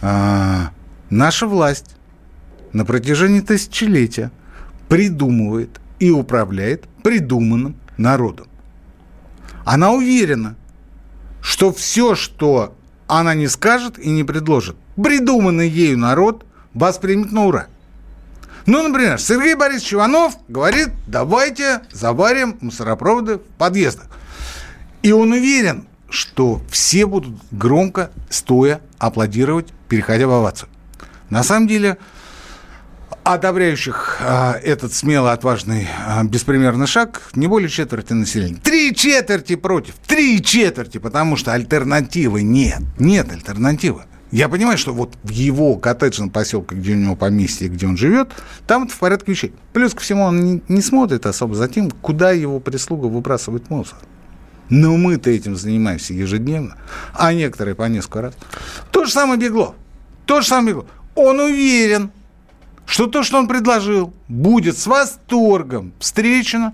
[0.02, 0.72] А,
[1.14, 1.96] наша власть
[2.74, 4.32] на протяжении тысячелетия
[4.90, 8.48] придумывает и управляет придуманным народом.
[9.64, 10.56] Она уверена,
[11.42, 12.76] что все, что
[13.08, 17.68] она не скажет и не предложит, придуманный ею народ воспримет на ура.
[18.66, 24.08] Ну, например, Сергей Борисович Иванов говорит, давайте заварим мусоропроводы в подъездах.
[25.02, 30.70] И он уверен, что все будут громко, стоя, аплодировать, переходя в овацию.
[31.30, 31.98] На самом деле,
[33.24, 38.60] одобряющих а, этот смело отважный а, беспримерный шаг не более четверти населения.
[38.62, 39.96] Три четверти против.
[40.08, 42.82] Три четверти, потому что альтернативы нет.
[43.00, 44.04] Нет альтернативы.
[44.32, 48.32] Я понимаю, что вот в его коттеджном поселке, где у него поместье, где он живет,
[48.66, 49.54] там это в порядке вещей.
[49.74, 54.00] Плюс ко всему он не, не смотрит особо за тем, куда его прислуга выбрасывает мусор.
[54.70, 56.78] Но мы-то этим занимаемся ежедневно,
[57.14, 58.34] а некоторые по несколько раз.
[58.92, 59.76] То же самое Беглов.
[60.26, 60.88] То же самое Беглов.
[61.16, 62.12] Он уверен,
[62.86, 66.74] что то, что он предложил, будет с восторгом встречено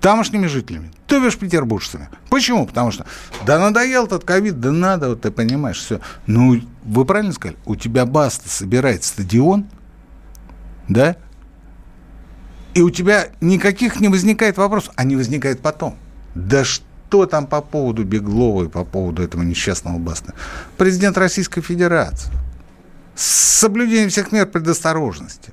[0.00, 2.08] тамошними жителями, то бишь петербуржцами.
[2.30, 2.66] Почему?
[2.66, 3.06] Потому что,
[3.44, 6.00] да надоел этот ковид, да надо, вот ты понимаешь, все.
[6.26, 9.66] Ну, вы правильно сказали, у тебя Баста собирает стадион,
[10.88, 11.16] да,
[12.74, 15.96] и у тебя никаких не возникает вопросов, они возникают потом.
[16.34, 20.34] Да что там по поводу Беглова и по поводу этого несчастного Баста?
[20.76, 22.30] Президент Российской Федерации
[23.16, 23.24] с
[23.58, 25.52] соблюдением всех мер предосторожности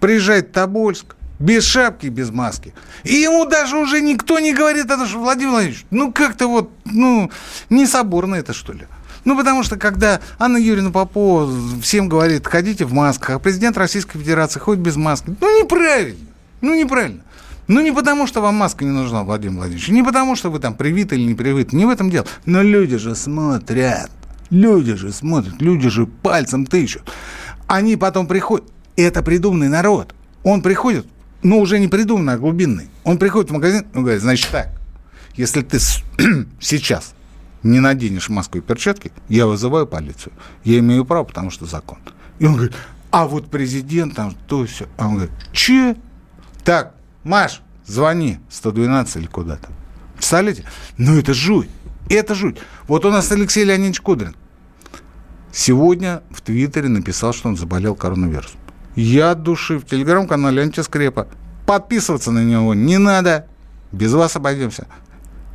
[0.00, 2.72] приезжает в Тобольск, без шапки, без маски.
[3.04, 7.30] И ему даже уже никто не говорит, это что, Владимир Владимирович, ну как-то вот, ну,
[7.68, 8.86] не соборно это, что ли?
[9.24, 11.48] Ну, потому что, когда Анна Юрьевна Попова
[11.80, 16.26] всем говорит, ходите в масках, а президент Российской Федерации ходит без маски, ну, неправильно,
[16.60, 17.22] ну, неправильно.
[17.68, 20.74] Ну, не потому, что вам маска не нужна, Владимир Владимирович, не потому, что вы там
[20.74, 22.26] привиты или не привиты, не в этом дело.
[22.44, 24.10] Но люди же смотрят,
[24.52, 27.02] люди же смотрят, люди же пальцем тычут.
[27.66, 31.06] Они потом приходят, это придуманный народ, он приходит,
[31.42, 32.88] но уже не придуманный, а глубинный.
[33.02, 34.68] Он приходит в магазин и говорит, значит так,
[35.34, 35.78] если ты
[36.60, 37.14] сейчас
[37.62, 40.32] не наденешь маску и перчатки, я вызываю полицию.
[40.64, 41.98] Я имею право, потому что закон.
[42.38, 42.74] И он говорит,
[43.10, 44.86] а вот президент там то все.
[44.98, 45.96] А он говорит, че?
[46.64, 49.68] Так, Маш, звони 112 или куда-то.
[50.14, 50.64] Представляете?
[50.98, 51.70] Ну, это жуть.
[52.10, 52.58] Это жуть.
[52.88, 54.34] Вот у нас Алексей Леонидович Кудрин
[55.52, 58.58] сегодня в Твиттере написал, что он заболел коронавирусом.
[58.94, 61.28] Я от души в телеграм-канале Антискрепа.
[61.66, 63.46] Подписываться на него не надо.
[63.90, 64.86] Без вас обойдемся.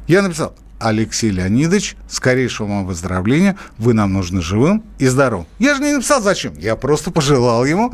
[0.07, 3.57] Я написал, Алексей Леонидович, скорейшего вам выздоровления.
[3.77, 5.47] Вы нам нужны живым и здоровым.
[5.60, 6.53] Я же не написал зачем.
[6.57, 7.93] Я просто пожелал ему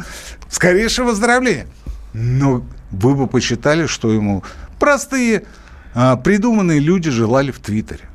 [0.50, 1.68] скорейшего выздоровления.
[2.14, 4.44] Но вы бы почитали, что ему
[4.80, 5.44] простые,
[5.96, 8.10] а, придуманные люди желали в Твиттере.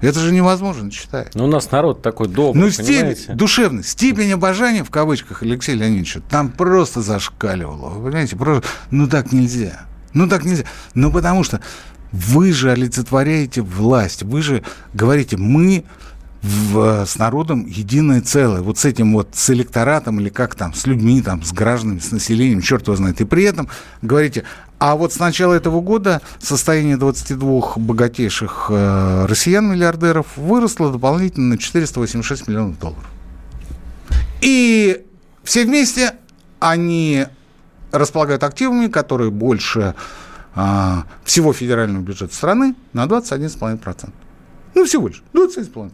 [0.00, 1.34] Это же невозможно читать.
[1.34, 6.20] Ну, у нас народ такой добрый, Ну, степень, душевный, степень обожания, в кавычках, Алексея Леонидовича,
[6.28, 7.90] там просто зашкаливало.
[7.90, 9.86] Вы понимаете, просто, ну, так нельзя.
[10.14, 10.64] Ну, так нельзя.
[10.94, 11.60] Ну, потому что
[12.12, 14.22] вы же олицетворяете власть.
[14.22, 14.62] Вы же
[14.94, 15.84] говорите, мы
[16.42, 18.62] в, с народом единое целое.
[18.62, 22.10] Вот с этим вот, с электоратом или как там, с людьми, там, с гражданами, с
[22.10, 23.20] населением, черт его знает.
[23.20, 23.68] И при этом
[24.02, 24.44] говорите,
[24.80, 32.48] а вот с начала этого года состояние 22 богатейших э, россиян-миллиардеров выросло дополнительно на 486
[32.48, 33.04] миллионов долларов.
[34.40, 35.04] И
[35.44, 36.14] все вместе
[36.60, 37.26] они
[37.92, 39.94] располагают активами, которые больше
[40.54, 44.10] а, всего федерального бюджета страны на 21,5%.
[44.74, 45.92] Ну, всего лишь 21,5%.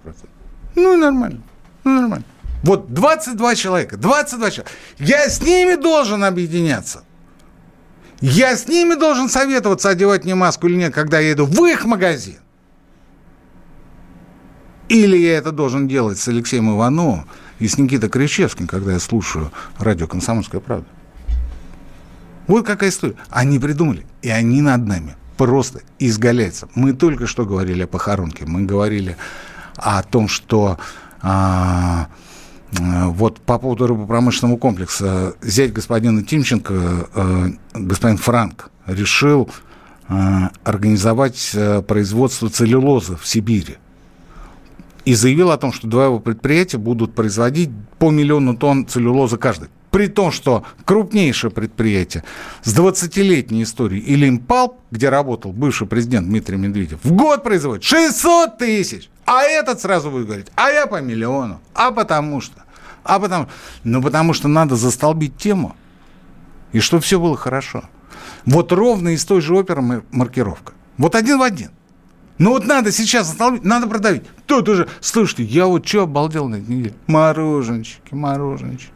[0.77, 1.43] Ну, и нормально.
[1.83, 2.25] Ну, нормально.
[2.63, 4.71] Вот 22 человека, 22 человека.
[4.99, 7.03] Я с ними должен объединяться.
[8.21, 11.85] Я с ними должен советоваться, одевать мне маску или нет, когда я иду в их
[11.85, 12.39] магазин.
[14.89, 17.27] Или я это должен делать с Алексеем Ивановым
[17.59, 20.87] и с Никитой Кричевским, когда я слушаю радио «Комсомольская правда».
[22.47, 23.17] Вот какая история.
[23.29, 26.69] Они придумали, и они над нами просто изгаляются.
[26.75, 29.17] Мы только что говорили о похоронке, мы говорили
[29.75, 30.79] о том, что
[31.21, 32.09] а,
[32.79, 36.75] вот по поводу рыбопромышленного комплекса зять господина Тимченко,
[37.15, 39.51] а, господин Франк, решил
[40.09, 43.77] а, организовать производство целлюлозы в Сибири.
[45.05, 49.69] И заявил о том, что два его предприятия будут производить по миллиону тонн целлюлозы каждый
[49.97, 52.23] при том, что крупнейшее предприятие
[52.63, 59.09] с 20-летней историей Илимпалп, где работал бывший президент Дмитрий Медведев, в год производит 600 тысяч.
[59.25, 61.63] А этот сразу будет говорить, а я по миллиону.
[61.75, 62.66] А потому что?
[63.07, 63.49] А потому,
[63.85, 65.77] ну, потому что надо застолбить тему,
[66.73, 67.85] и чтобы все было хорошо.
[68.45, 70.73] Вот ровно из той же оперы маркировка.
[70.99, 71.71] Вот один в один.
[72.39, 74.25] Ну вот надо сейчас застолбить, надо продавить.
[74.47, 76.95] Тут уже, слушайте, я вот что обалдел на этой неделе?
[77.07, 78.93] Мороженчики, мороженчики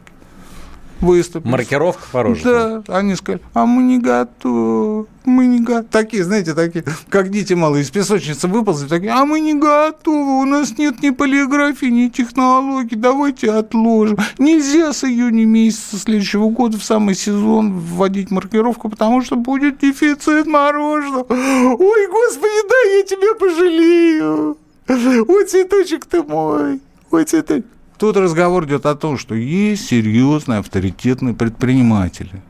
[1.01, 1.51] выступили.
[1.51, 2.83] Маркировка мороженого?
[2.87, 5.87] Да, они сказали, а мы не готовы, мы не готовы.
[5.91, 10.45] Такие, знаете, такие, как дети малые, из песочницы выползли, такие, а мы не готовы, у
[10.45, 14.17] нас нет ни полиграфии, ни технологий, давайте отложим.
[14.37, 20.47] Нельзя с июня месяца следующего года в самый сезон вводить маркировку, потому что будет дефицит
[20.47, 21.25] мороженого.
[21.29, 24.57] Ой, господи, да, я тебя пожалею.
[24.87, 27.65] Ой, цветочек ты мой, ой, цветочек.
[28.01, 32.41] Тут разговор идет о том, что есть серьезные авторитетные предприниматели,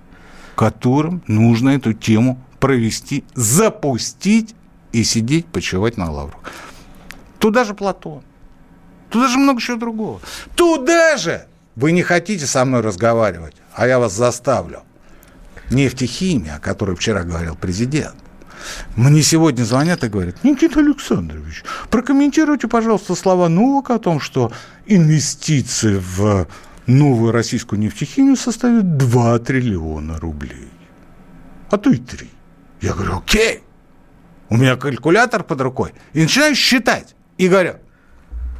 [0.55, 4.55] которым нужно эту тему провести, запустить
[4.93, 6.39] и сидеть, почивать на лаврах.
[7.37, 8.23] Туда же Платон.
[9.09, 10.21] Туда же много чего другого.
[10.55, 14.83] Туда же вы не хотите со мной разговаривать, а я вас заставлю.
[15.69, 18.15] Нефтехимия, о которой вчера говорил президент.
[18.95, 24.52] Мне сегодня звонят и говорят, Никита Александрович, прокомментируйте, пожалуйста, слова Новака о том, что
[24.86, 26.47] инвестиции в
[26.88, 30.69] новую российскую нефтехимию составят 2 триллиона рублей.
[31.69, 32.30] А то и 3.
[32.82, 33.62] Я говорю, окей.
[34.50, 35.93] У меня калькулятор под рукой.
[36.13, 37.15] И начинаю считать.
[37.38, 37.76] И говорю,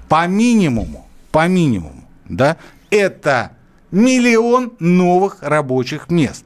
[0.08, 2.58] по минимуму, по минимуму, да,
[2.90, 3.52] это
[3.92, 6.46] миллион новых рабочих мест.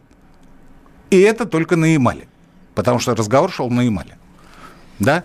[1.12, 2.28] И это только на Ямале
[2.76, 4.18] потому что разговор шел на Ямале.
[5.00, 5.24] Да?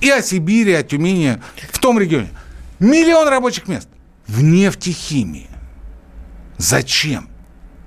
[0.00, 2.30] И о Сибири, о Тюмени, в том регионе.
[2.78, 3.88] Миллион рабочих мест
[4.26, 5.48] в нефтехимии.
[6.58, 7.28] Зачем?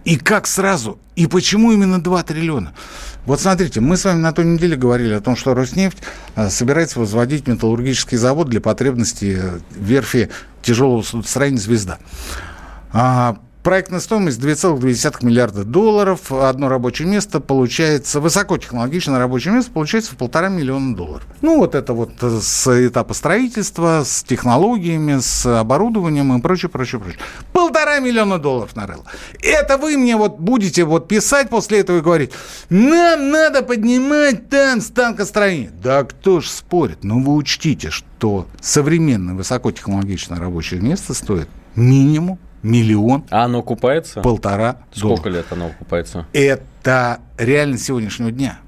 [0.05, 0.99] И как сразу?
[1.15, 2.73] И почему именно 2 триллиона?
[3.25, 5.97] Вот смотрите, мы с вами на той неделе говорили о том, что Роснефть
[6.35, 9.37] э, собирается возводить металлургический завод для потребностей
[9.71, 10.29] верфи
[10.61, 11.99] тяжелого судостроения «Звезда».
[13.69, 16.31] Проектная стоимость 2,2 миллиарда долларов.
[16.31, 21.27] Одно рабочее место получается, высокотехнологичное рабочее место получается в полтора миллиона долларов.
[21.41, 27.19] Ну, вот это вот с этапа строительства, с технологиями, с оборудованием и прочее, прочее, прочее.
[27.53, 29.05] Полтора миллиона долларов нарыло.
[29.39, 32.31] Это вы мне вот будете вот писать после этого и говорить,
[32.69, 35.69] нам надо поднимать там станкостроение.
[35.69, 37.03] Да кто ж спорит?
[37.03, 43.25] Ну, вы учтите, что современное высокотехнологичное рабочее место стоит минимум миллион.
[43.29, 44.21] А оно окупается?
[44.21, 45.37] Полтора Сколько доллара.
[45.37, 46.25] лет оно окупается?
[46.33, 48.59] Это реальность сегодняшнего дня.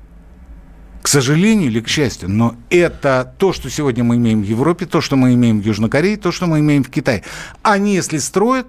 [1.02, 5.02] К сожалению или к счастью, но это то, что сегодня мы имеем в Европе, то,
[5.02, 7.24] что мы имеем в Южной Корее, то, что мы имеем в Китае.
[7.64, 8.68] Они, если строят,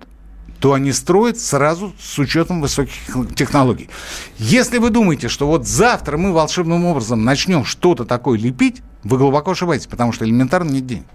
[0.58, 2.94] то они строят сразу с учетом высоких
[3.34, 3.90] технологий.
[4.38, 9.50] Если вы думаете, что вот завтра мы волшебным образом начнем что-то такое лепить, вы глубоко
[9.50, 11.06] ошибаетесь, потому что элементарно нет денег.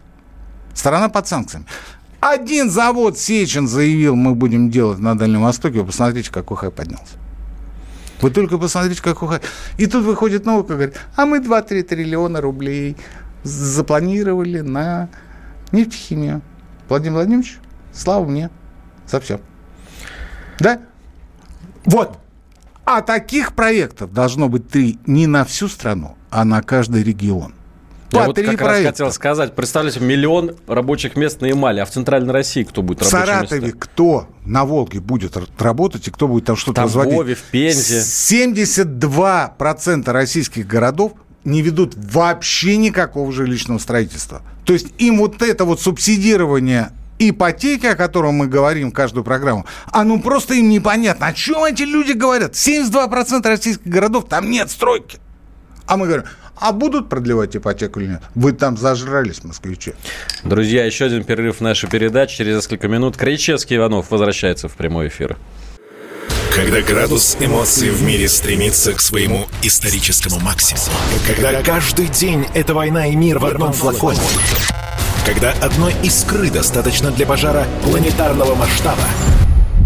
[0.74, 1.65] Страна под санкциями.
[2.19, 5.80] Один завод Сечин заявил, мы будем делать на Дальнем Востоке.
[5.80, 7.15] Вы посмотрите, какой хай поднялся.
[8.21, 9.41] Вы только посмотрите, какой хай.
[9.77, 12.97] И тут выходит и говорит, а мы 2-3 триллиона рублей
[13.43, 15.10] запланировали на
[15.71, 16.41] нефтехимию.
[16.89, 17.60] Владимир Владимирович,
[17.93, 18.49] слава мне
[19.07, 19.39] за все.
[20.59, 20.82] Да?
[21.86, 22.18] Вот.
[22.86, 27.53] А таких проектов должно быть три не на всю страну, а на каждый регион.
[28.12, 28.91] Я вот как раз проекта.
[28.91, 33.01] хотел сказать, представляете, миллион рабочих мест на Эмали, а в Центральной России кто будет В
[33.12, 33.78] рабочие Саратове места?
[33.80, 37.12] кто на Волге будет работать и кто будет там что-то В разводить?
[37.12, 37.99] Тамбове, в Пензе.
[37.99, 44.41] 72% российских городов не ведут вообще никакого жилищного строительства.
[44.66, 46.89] То есть им вот это вот субсидирование
[47.20, 51.28] ипотеки, о котором мы говорим каждую программу, оно просто им непонятно.
[51.28, 52.53] О чем эти люди говорят?
[52.53, 55.18] 72% российских городов, там нет стройки.
[55.88, 56.26] А мы говорим,
[56.60, 58.22] а будут продлевать ипотеку или нет?
[58.36, 59.93] Вы там зажрались, москвичи.
[60.43, 62.38] Друзья, еще один перерыв в нашей передаче.
[62.38, 65.38] Через несколько минут Кричевский Иванов возвращается в прямой эфир.
[66.53, 70.86] Когда градус эмоций в мире стремится к своему историческому максимуму.
[71.28, 74.20] Когда каждый день это война и мир в одном флаконе.
[75.26, 79.03] Когда одной искры достаточно для пожара планетарного масштаба.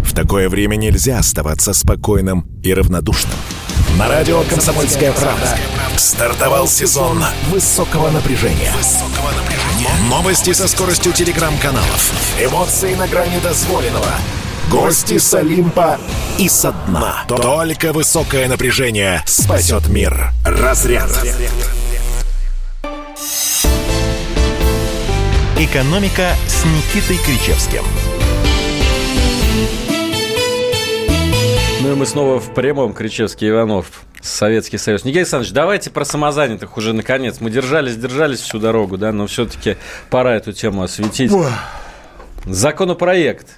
[0.02, 3.34] В такое время нельзя оставаться спокойным и равнодушным.
[3.98, 5.58] На радио «Комсомольская правда»
[5.96, 8.72] стартовал сезон высокого напряжения.
[10.08, 12.12] Новости со скоростью телеграм-каналов.
[12.40, 14.06] Эмоции на грани дозволенного.
[14.70, 15.98] Гости с Олимпа
[16.38, 17.24] и со дна.
[17.28, 20.30] Только высокое напряжение спасет мир.
[20.44, 21.10] Разряд.
[25.58, 27.84] Экономика с Никитой Кричевским.
[31.82, 34.04] Ну и мы снова в прямом Кричевский Иванов.
[34.20, 35.04] Советский Союз.
[35.04, 37.40] Никита Александрович, давайте про самозанятых уже наконец.
[37.40, 39.76] Мы держались, держались всю дорогу, да, но все-таки
[40.08, 41.32] пора эту тему осветить.
[42.44, 43.48] Законопроект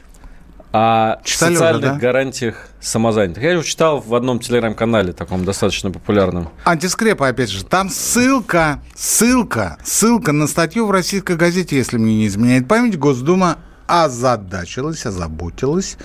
[0.73, 1.99] о Читали уже, социальных да?
[1.99, 3.43] гарантиях самозанятых.
[3.43, 6.49] Я его читал в одном телеграм-канале, таком достаточно популярном.
[6.65, 12.27] Антискрепа, опять же, там ссылка, ссылка, ссылка на статью в российской газете, если мне не
[12.29, 15.99] изменяет память, Госдума озадачилась, озаботилась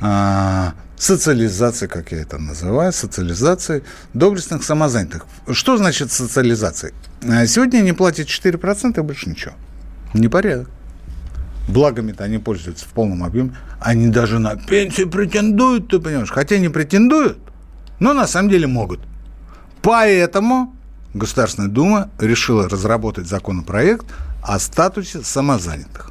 [0.00, 3.84] а, социализацией, как я это называю, социализацией
[4.14, 5.26] доблестных самозанятых.
[5.50, 6.92] Что значит социализация?
[7.22, 9.54] А, Сегодня они платят 4% и больше ничего.
[10.14, 10.68] Непорядок.
[11.68, 13.56] Благами-то они пользуются в полном объеме.
[13.80, 16.30] Они даже на пенсию претендуют, ты понимаешь.
[16.30, 17.38] Хотя не претендуют,
[18.00, 19.00] но на самом деле могут.
[19.82, 20.74] Поэтому
[21.14, 24.06] Государственная Дума решила разработать законопроект
[24.42, 26.10] о статусе самозанятых.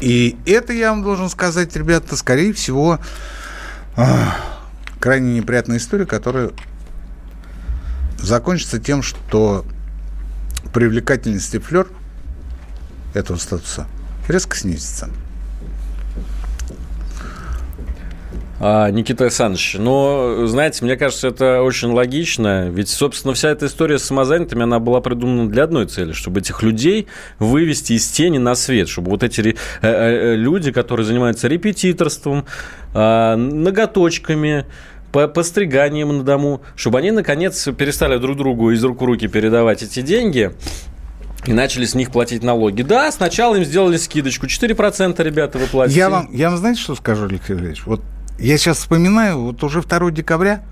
[0.00, 2.98] И это, я вам должен сказать, ребята, скорее всего,
[5.00, 6.50] крайне неприятная история, которая
[8.18, 9.64] закончится тем, что
[10.72, 11.88] привлекательность и флер
[13.12, 13.86] этого статуса
[14.28, 15.08] резко снизится.
[18.92, 24.04] Никита Александрович, ну, знаете, мне кажется, это очень логично, ведь, собственно, вся эта история с
[24.04, 27.06] самозанятыми, она была придумана для одной цели, чтобы этих людей
[27.38, 32.46] вывести из тени на свет, чтобы вот эти ре- э, э, люди, которые занимаются репетиторством,
[32.94, 34.64] а, ноготочками,
[35.12, 39.82] по постриганием на дому, чтобы они, наконец, перестали друг другу из рук в руки передавать
[39.84, 40.52] эти деньги,
[41.46, 42.82] и начали с них платить налоги.
[42.82, 44.46] Да, сначала им сделали скидочку.
[44.46, 45.98] 4% ребята вы платите.
[45.98, 47.82] Я вам, я вам знаете, что скажу, Алексей Валерьевич?
[47.86, 48.00] Вот
[48.38, 50.62] я сейчас вспоминаю, вот уже 2 декабря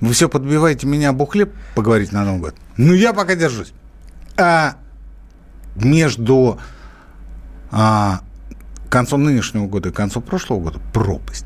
[0.00, 2.54] вы все подбиваете меня об хлеб поговорить на Новый год.
[2.76, 3.72] Ну, я пока держусь.
[4.36, 4.76] А
[5.74, 6.58] между
[7.70, 8.20] а,
[8.90, 11.45] концом нынешнего года и концом прошлого года пропасть.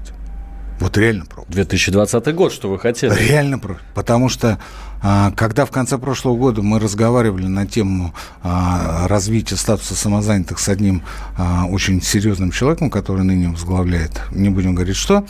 [0.81, 1.53] Вот реально пропасть.
[1.53, 3.13] 2020 год, что вы хотели?
[3.15, 3.85] Реально пропасть.
[3.95, 4.59] Потому что
[5.03, 10.69] а, когда в конце прошлого года мы разговаривали на тему а, развития статуса самозанятых с
[10.69, 11.03] одним
[11.37, 15.27] а, очень серьезным человеком, который ныне возглавляет, не будем говорить что,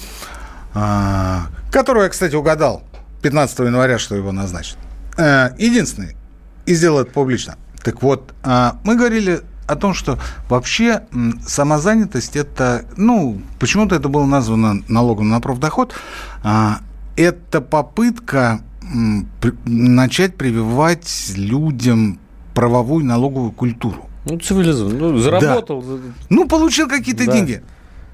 [0.73, 2.85] которого я, кстати, угадал
[3.23, 4.79] 15 января, что его назначат.
[5.19, 6.15] Э, Единственный,
[6.65, 7.57] и сделал это публично.
[7.83, 8.33] Так вот,
[8.85, 9.41] мы говорили
[9.71, 10.19] о том, что
[10.49, 11.03] вообще
[11.47, 15.95] самозанятость это, ну, почему-то это было названо налогом на профдоход,
[16.43, 16.81] а,
[17.17, 18.61] это попытка
[19.65, 22.19] начать прививать людям
[22.55, 24.09] правовую налоговую культуру.
[24.27, 24.99] Ну, цивилизованно.
[24.99, 25.85] Ну, заработал.
[26.29, 27.33] Ну, получил какие-то Да.
[27.33, 27.63] деньги.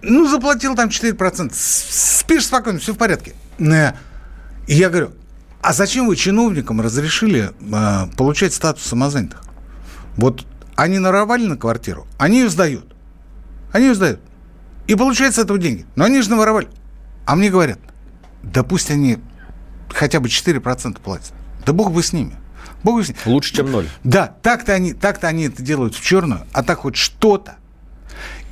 [0.03, 1.55] Ну, заплатил там 4%.
[1.55, 3.33] С- Спишь спокойно, все в порядке.
[3.59, 3.93] Э,
[4.69, 5.11] И я говорю,
[5.63, 9.43] а зачем вы чиновникам разрешили э, получать статус самозанятых?
[10.17, 10.45] Вот
[10.77, 12.95] они наровали на квартиру, они ее сдают.
[13.73, 14.21] Они ее сдают.
[14.87, 15.85] И получают с этого деньги.
[15.97, 16.69] Но они же наворовали.
[17.25, 17.79] А мне говорят,
[18.43, 19.19] да пусть они
[19.89, 21.33] хотя бы 4% платят.
[21.65, 22.35] Да бог бы с ними.
[22.85, 23.19] Бог бы с ними.
[23.27, 23.89] Лучше, чем ноль.
[24.05, 27.57] Да, так-то они, так-то они это делают в черную, а так хоть что-то.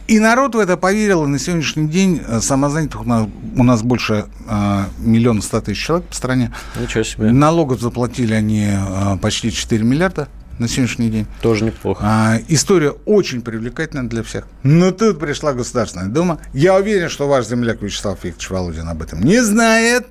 [0.06, 3.82] И народ в это поверил, и на сегодняшний день э, самозанятых у нас, у нас
[3.82, 6.52] больше э, миллиона ста тысяч человек по стране.
[6.78, 7.32] Ничего себе.
[7.32, 10.28] Налогов заплатили они э, почти 4 миллиарда
[10.58, 11.26] на сегодняшний день.
[11.42, 12.00] Тоже неплохо.
[12.04, 14.46] А, история очень привлекательна для всех.
[14.62, 16.40] Но тут пришла Государственная Дума.
[16.52, 20.06] Я уверен, что ваш земляк Вячеслав Викторович Володин об этом не знает.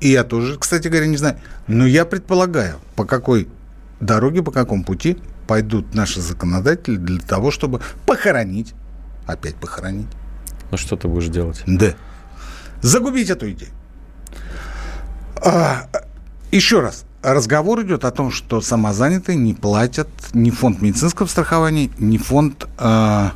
[0.00, 1.36] И я тоже, кстати говоря, не знаю.
[1.68, 3.48] Но я предполагаю, по какой
[4.00, 8.74] дороги по какому пути пойдут наши законодатели для того, чтобы похоронить,
[9.26, 10.08] опять похоронить.
[10.70, 11.62] Ну что ты будешь делать?
[11.66, 11.94] Да.
[12.80, 13.70] Загубить эту идею.
[15.36, 15.88] А,
[16.50, 17.04] еще раз.
[17.22, 23.30] Разговор идет о том, что самозанятые не платят ни фонд медицинского страхования, ни фонд э,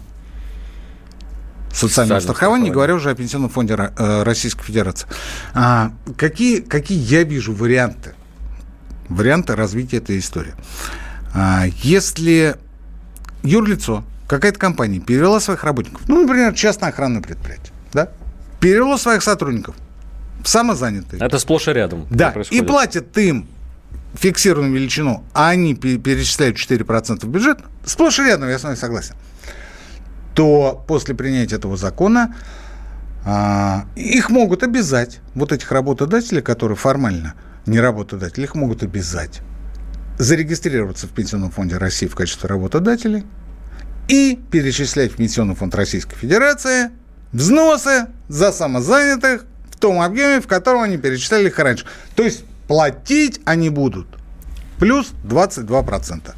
[1.73, 5.07] социального страхования, не говоря уже о Пенсионном фонде э, Российской Федерации.
[5.55, 8.15] А, какие, какие я вижу варианты?
[9.09, 10.55] Варианты развития этой истории.
[11.33, 12.57] А, если
[13.45, 18.09] юрлицо, какая-то компания перевела своих работников, ну, например, частное охранное предприятие, да,
[18.59, 19.77] перевело своих сотрудников
[20.43, 21.23] в самозанятые.
[21.23, 22.09] Это сплошь и рядом.
[22.11, 23.47] Да, и платят им
[24.17, 29.15] фиксированную величину, а они перечисляют 4% в бюджет, сплошь и рядом, я с вами согласен
[30.37, 32.37] то после принятия этого закона
[33.25, 39.41] а, их могут обязать, вот этих работодателей, которые формально не работодатели, их могут обязать
[40.19, 43.25] зарегистрироваться в Пенсионном фонде России в качестве работодателей
[44.09, 46.91] и перечислять в Пенсионный фонд Российской Федерации
[47.33, 51.87] взносы за самозанятых в том объеме, в котором они перечисляли их раньше.
[52.15, 54.07] То есть платить они будут
[54.79, 56.35] плюс 22%.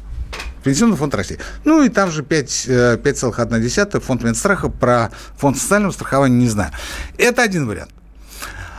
[0.63, 1.39] Пенсионный фонд России.
[1.63, 4.69] Ну и там же 5,1 э, фонд Минстраха.
[4.69, 6.71] Про фонд социального страхования не знаю.
[7.17, 7.91] Это один вариант.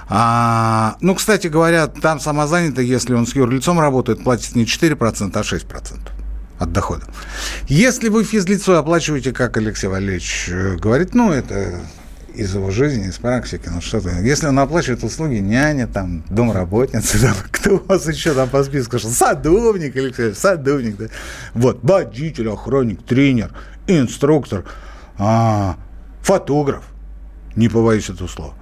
[0.09, 5.41] А, ну, кстати говоря, там самозанятый, если он с юрлицом работает, платит не 4%, а
[5.41, 5.99] 6%
[6.59, 7.05] от дохода.
[7.69, 11.81] Если вы физлицо оплачиваете, как Алексей Валерьевич э, говорит, ну, это
[12.35, 14.11] из его жизни, из практики, ну что-то.
[14.21, 18.99] Если он оплачивает услуги няня, там, домработница, там, кто у вас еще там по списку
[18.99, 19.11] шел?
[19.11, 21.07] Садовник, Алексей, садовник, да.
[21.55, 23.53] Вот, водитель, охранник, тренер,
[23.87, 24.65] инструктор,
[25.19, 25.77] а,
[26.23, 26.85] фотограф,
[27.57, 28.55] не побоюсь этого слова,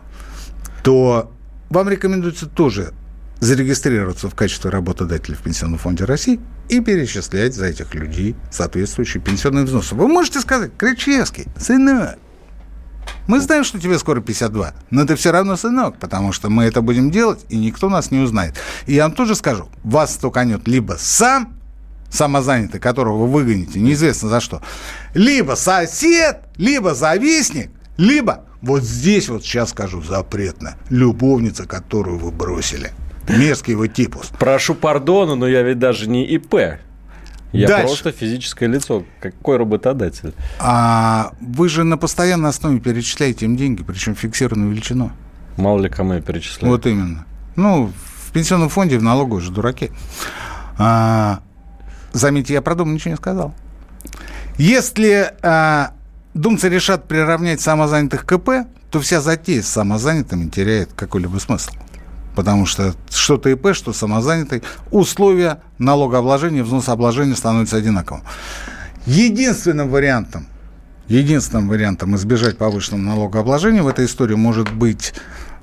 [0.82, 1.32] то
[1.70, 2.92] вам рекомендуется тоже
[3.40, 9.64] зарегистрироваться в качестве работодателя в Пенсионном фонде России и перечислять за этих людей соответствующие пенсионные
[9.64, 9.94] взносы.
[9.94, 12.18] Вы можете сказать, Кричевский, сынок,
[13.28, 16.80] мы знаем, что тебе скоро 52, но ты все равно сынок, потому что мы это
[16.80, 18.56] будем делать, и никто нас не узнает.
[18.86, 21.54] И я вам тоже скажу, вас стуканет либо сам
[22.10, 24.62] самозанятый, которого вы выгоните, неизвестно за что,
[25.12, 32.92] либо сосед, либо завистник, либо вот здесь вот сейчас скажу запретно, любовница, которую вы бросили.
[33.28, 34.30] Мерзкий его типус.
[34.38, 36.80] Прошу пардона, но я ведь даже не ИП.
[37.52, 37.86] Я Дальше.
[37.86, 39.04] просто физическое лицо.
[39.20, 40.34] Какой работодатель?
[40.58, 45.12] А вы же на постоянной основе перечисляете им деньги, причем фиксированную величину.
[45.56, 46.72] Мало ли кому я перечисляю.
[46.72, 47.24] Вот именно.
[47.56, 47.90] Ну,
[48.26, 49.90] в пенсионном фонде, в налогу уже дураки.
[50.76, 51.40] А,
[52.12, 53.54] заметьте, я про дом ничего не сказал.
[54.58, 55.92] Если а,
[56.34, 61.72] думцы решат приравнять самозанятых к КП, то вся затея с самозанятыми теряет какой-либо смысл
[62.38, 64.62] потому что что ТИП, что самозанятый,
[64.92, 68.22] условия налогообложения, взносообложения становятся одинаковым.
[69.06, 70.46] Единственным вариантом,
[71.08, 75.14] единственным вариантом избежать повышенного налогообложения в этой истории может быть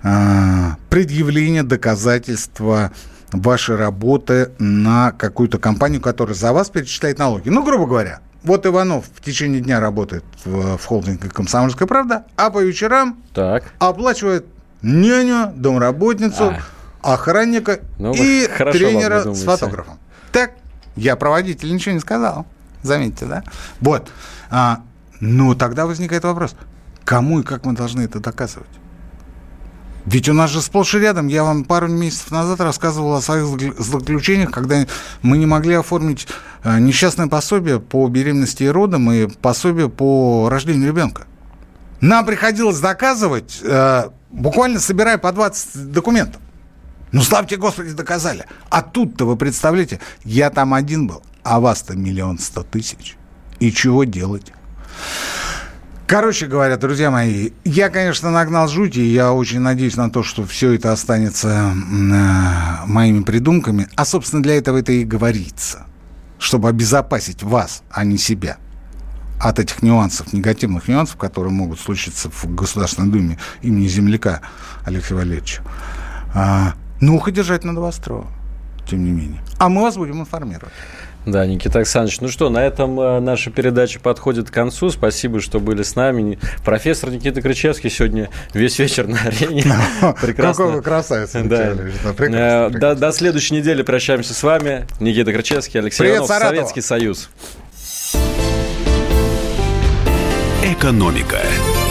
[0.03, 2.91] э, предъявление доказательства
[3.31, 7.47] вашей работы на какую-то компанию, которая за вас перечисляет налоги.
[7.47, 12.49] Ну, грубо говоря, вот Иванов в течение дня работает в, в холдинге «Комсомольская правда», а
[12.49, 13.63] по вечерам так.
[13.79, 14.45] оплачивает
[14.85, 16.53] няню, домработницу,
[17.01, 17.13] а.
[17.13, 19.99] охранника ну, и тренера с фотографом.
[20.31, 20.51] Так,
[20.95, 22.45] я про водителя ничего не сказал.
[22.83, 23.43] Заметьте, да?
[23.81, 24.11] Вот.
[24.51, 24.81] А,
[25.19, 26.55] ну, тогда возникает вопрос,
[27.03, 28.69] кому и как мы должны это доказывать?
[30.05, 33.45] Ведь у нас же сплошь и рядом, я вам пару месяцев назад рассказывал о своих
[33.79, 34.85] заключениях, когда
[35.23, 36.27] мы не могли оформить
[36.63, 41.23] э, несчастное пособие по беременности и родам и пособие по рождению ребенка.
[42.01, 46.41] Нам приходилось доказывать э, буквально собирая по 20 документов.
[47.11, 48.45] Ну, славьте Господи, доказали.
[48.69, 53.15] А тут-то, вы представляете, я там один был, а вас-то миллион сто тысяч.
[53.59, 54.51] И чего делать?
[56.07, 60.45] Короче говоря, друзья мои, я, конечно, нагнал жути, и я очень надеюсь на то, что
[60.45, 63.87] все это останется э, моими придумками.
[63.95, 65.87] А, собственно, для этого это и говорится,
[66.37, 68.57] чтобы обезопасить вас, а не себя
[69.47, 74.41] от этих нюансов, негативных нюансов, которые могут случиться в Государственной Думе имени земляка
[74.83, 75.61] Алексея Валерьевича.
[76.33, 78.25] А, ну, ухо держать надо востро,
[78.89, 79.41] тем не менее.
[79.59, 80.73] А мы вас будем информировать.
[81.27, 82.21] Да, Никита Александрович.
[82.21, 84.89] Ну что, на этом э, наша передача подходит к концу.
[84.89, 86.39] Спасибо, что были с нами.
[86.63, 89.63] Профессор Никита Крычевский сегодня весь вечер на арене.
[90.21, 90.65] Прекрасно.
[90.65, 94.87] Какой вы красавец, э, До следующей недели прощаемся с вами.
[94.99, 97.29] Никита Крычевский, Алексей Иванов, Советский Союз.
[100.65, 101.84] Экономика.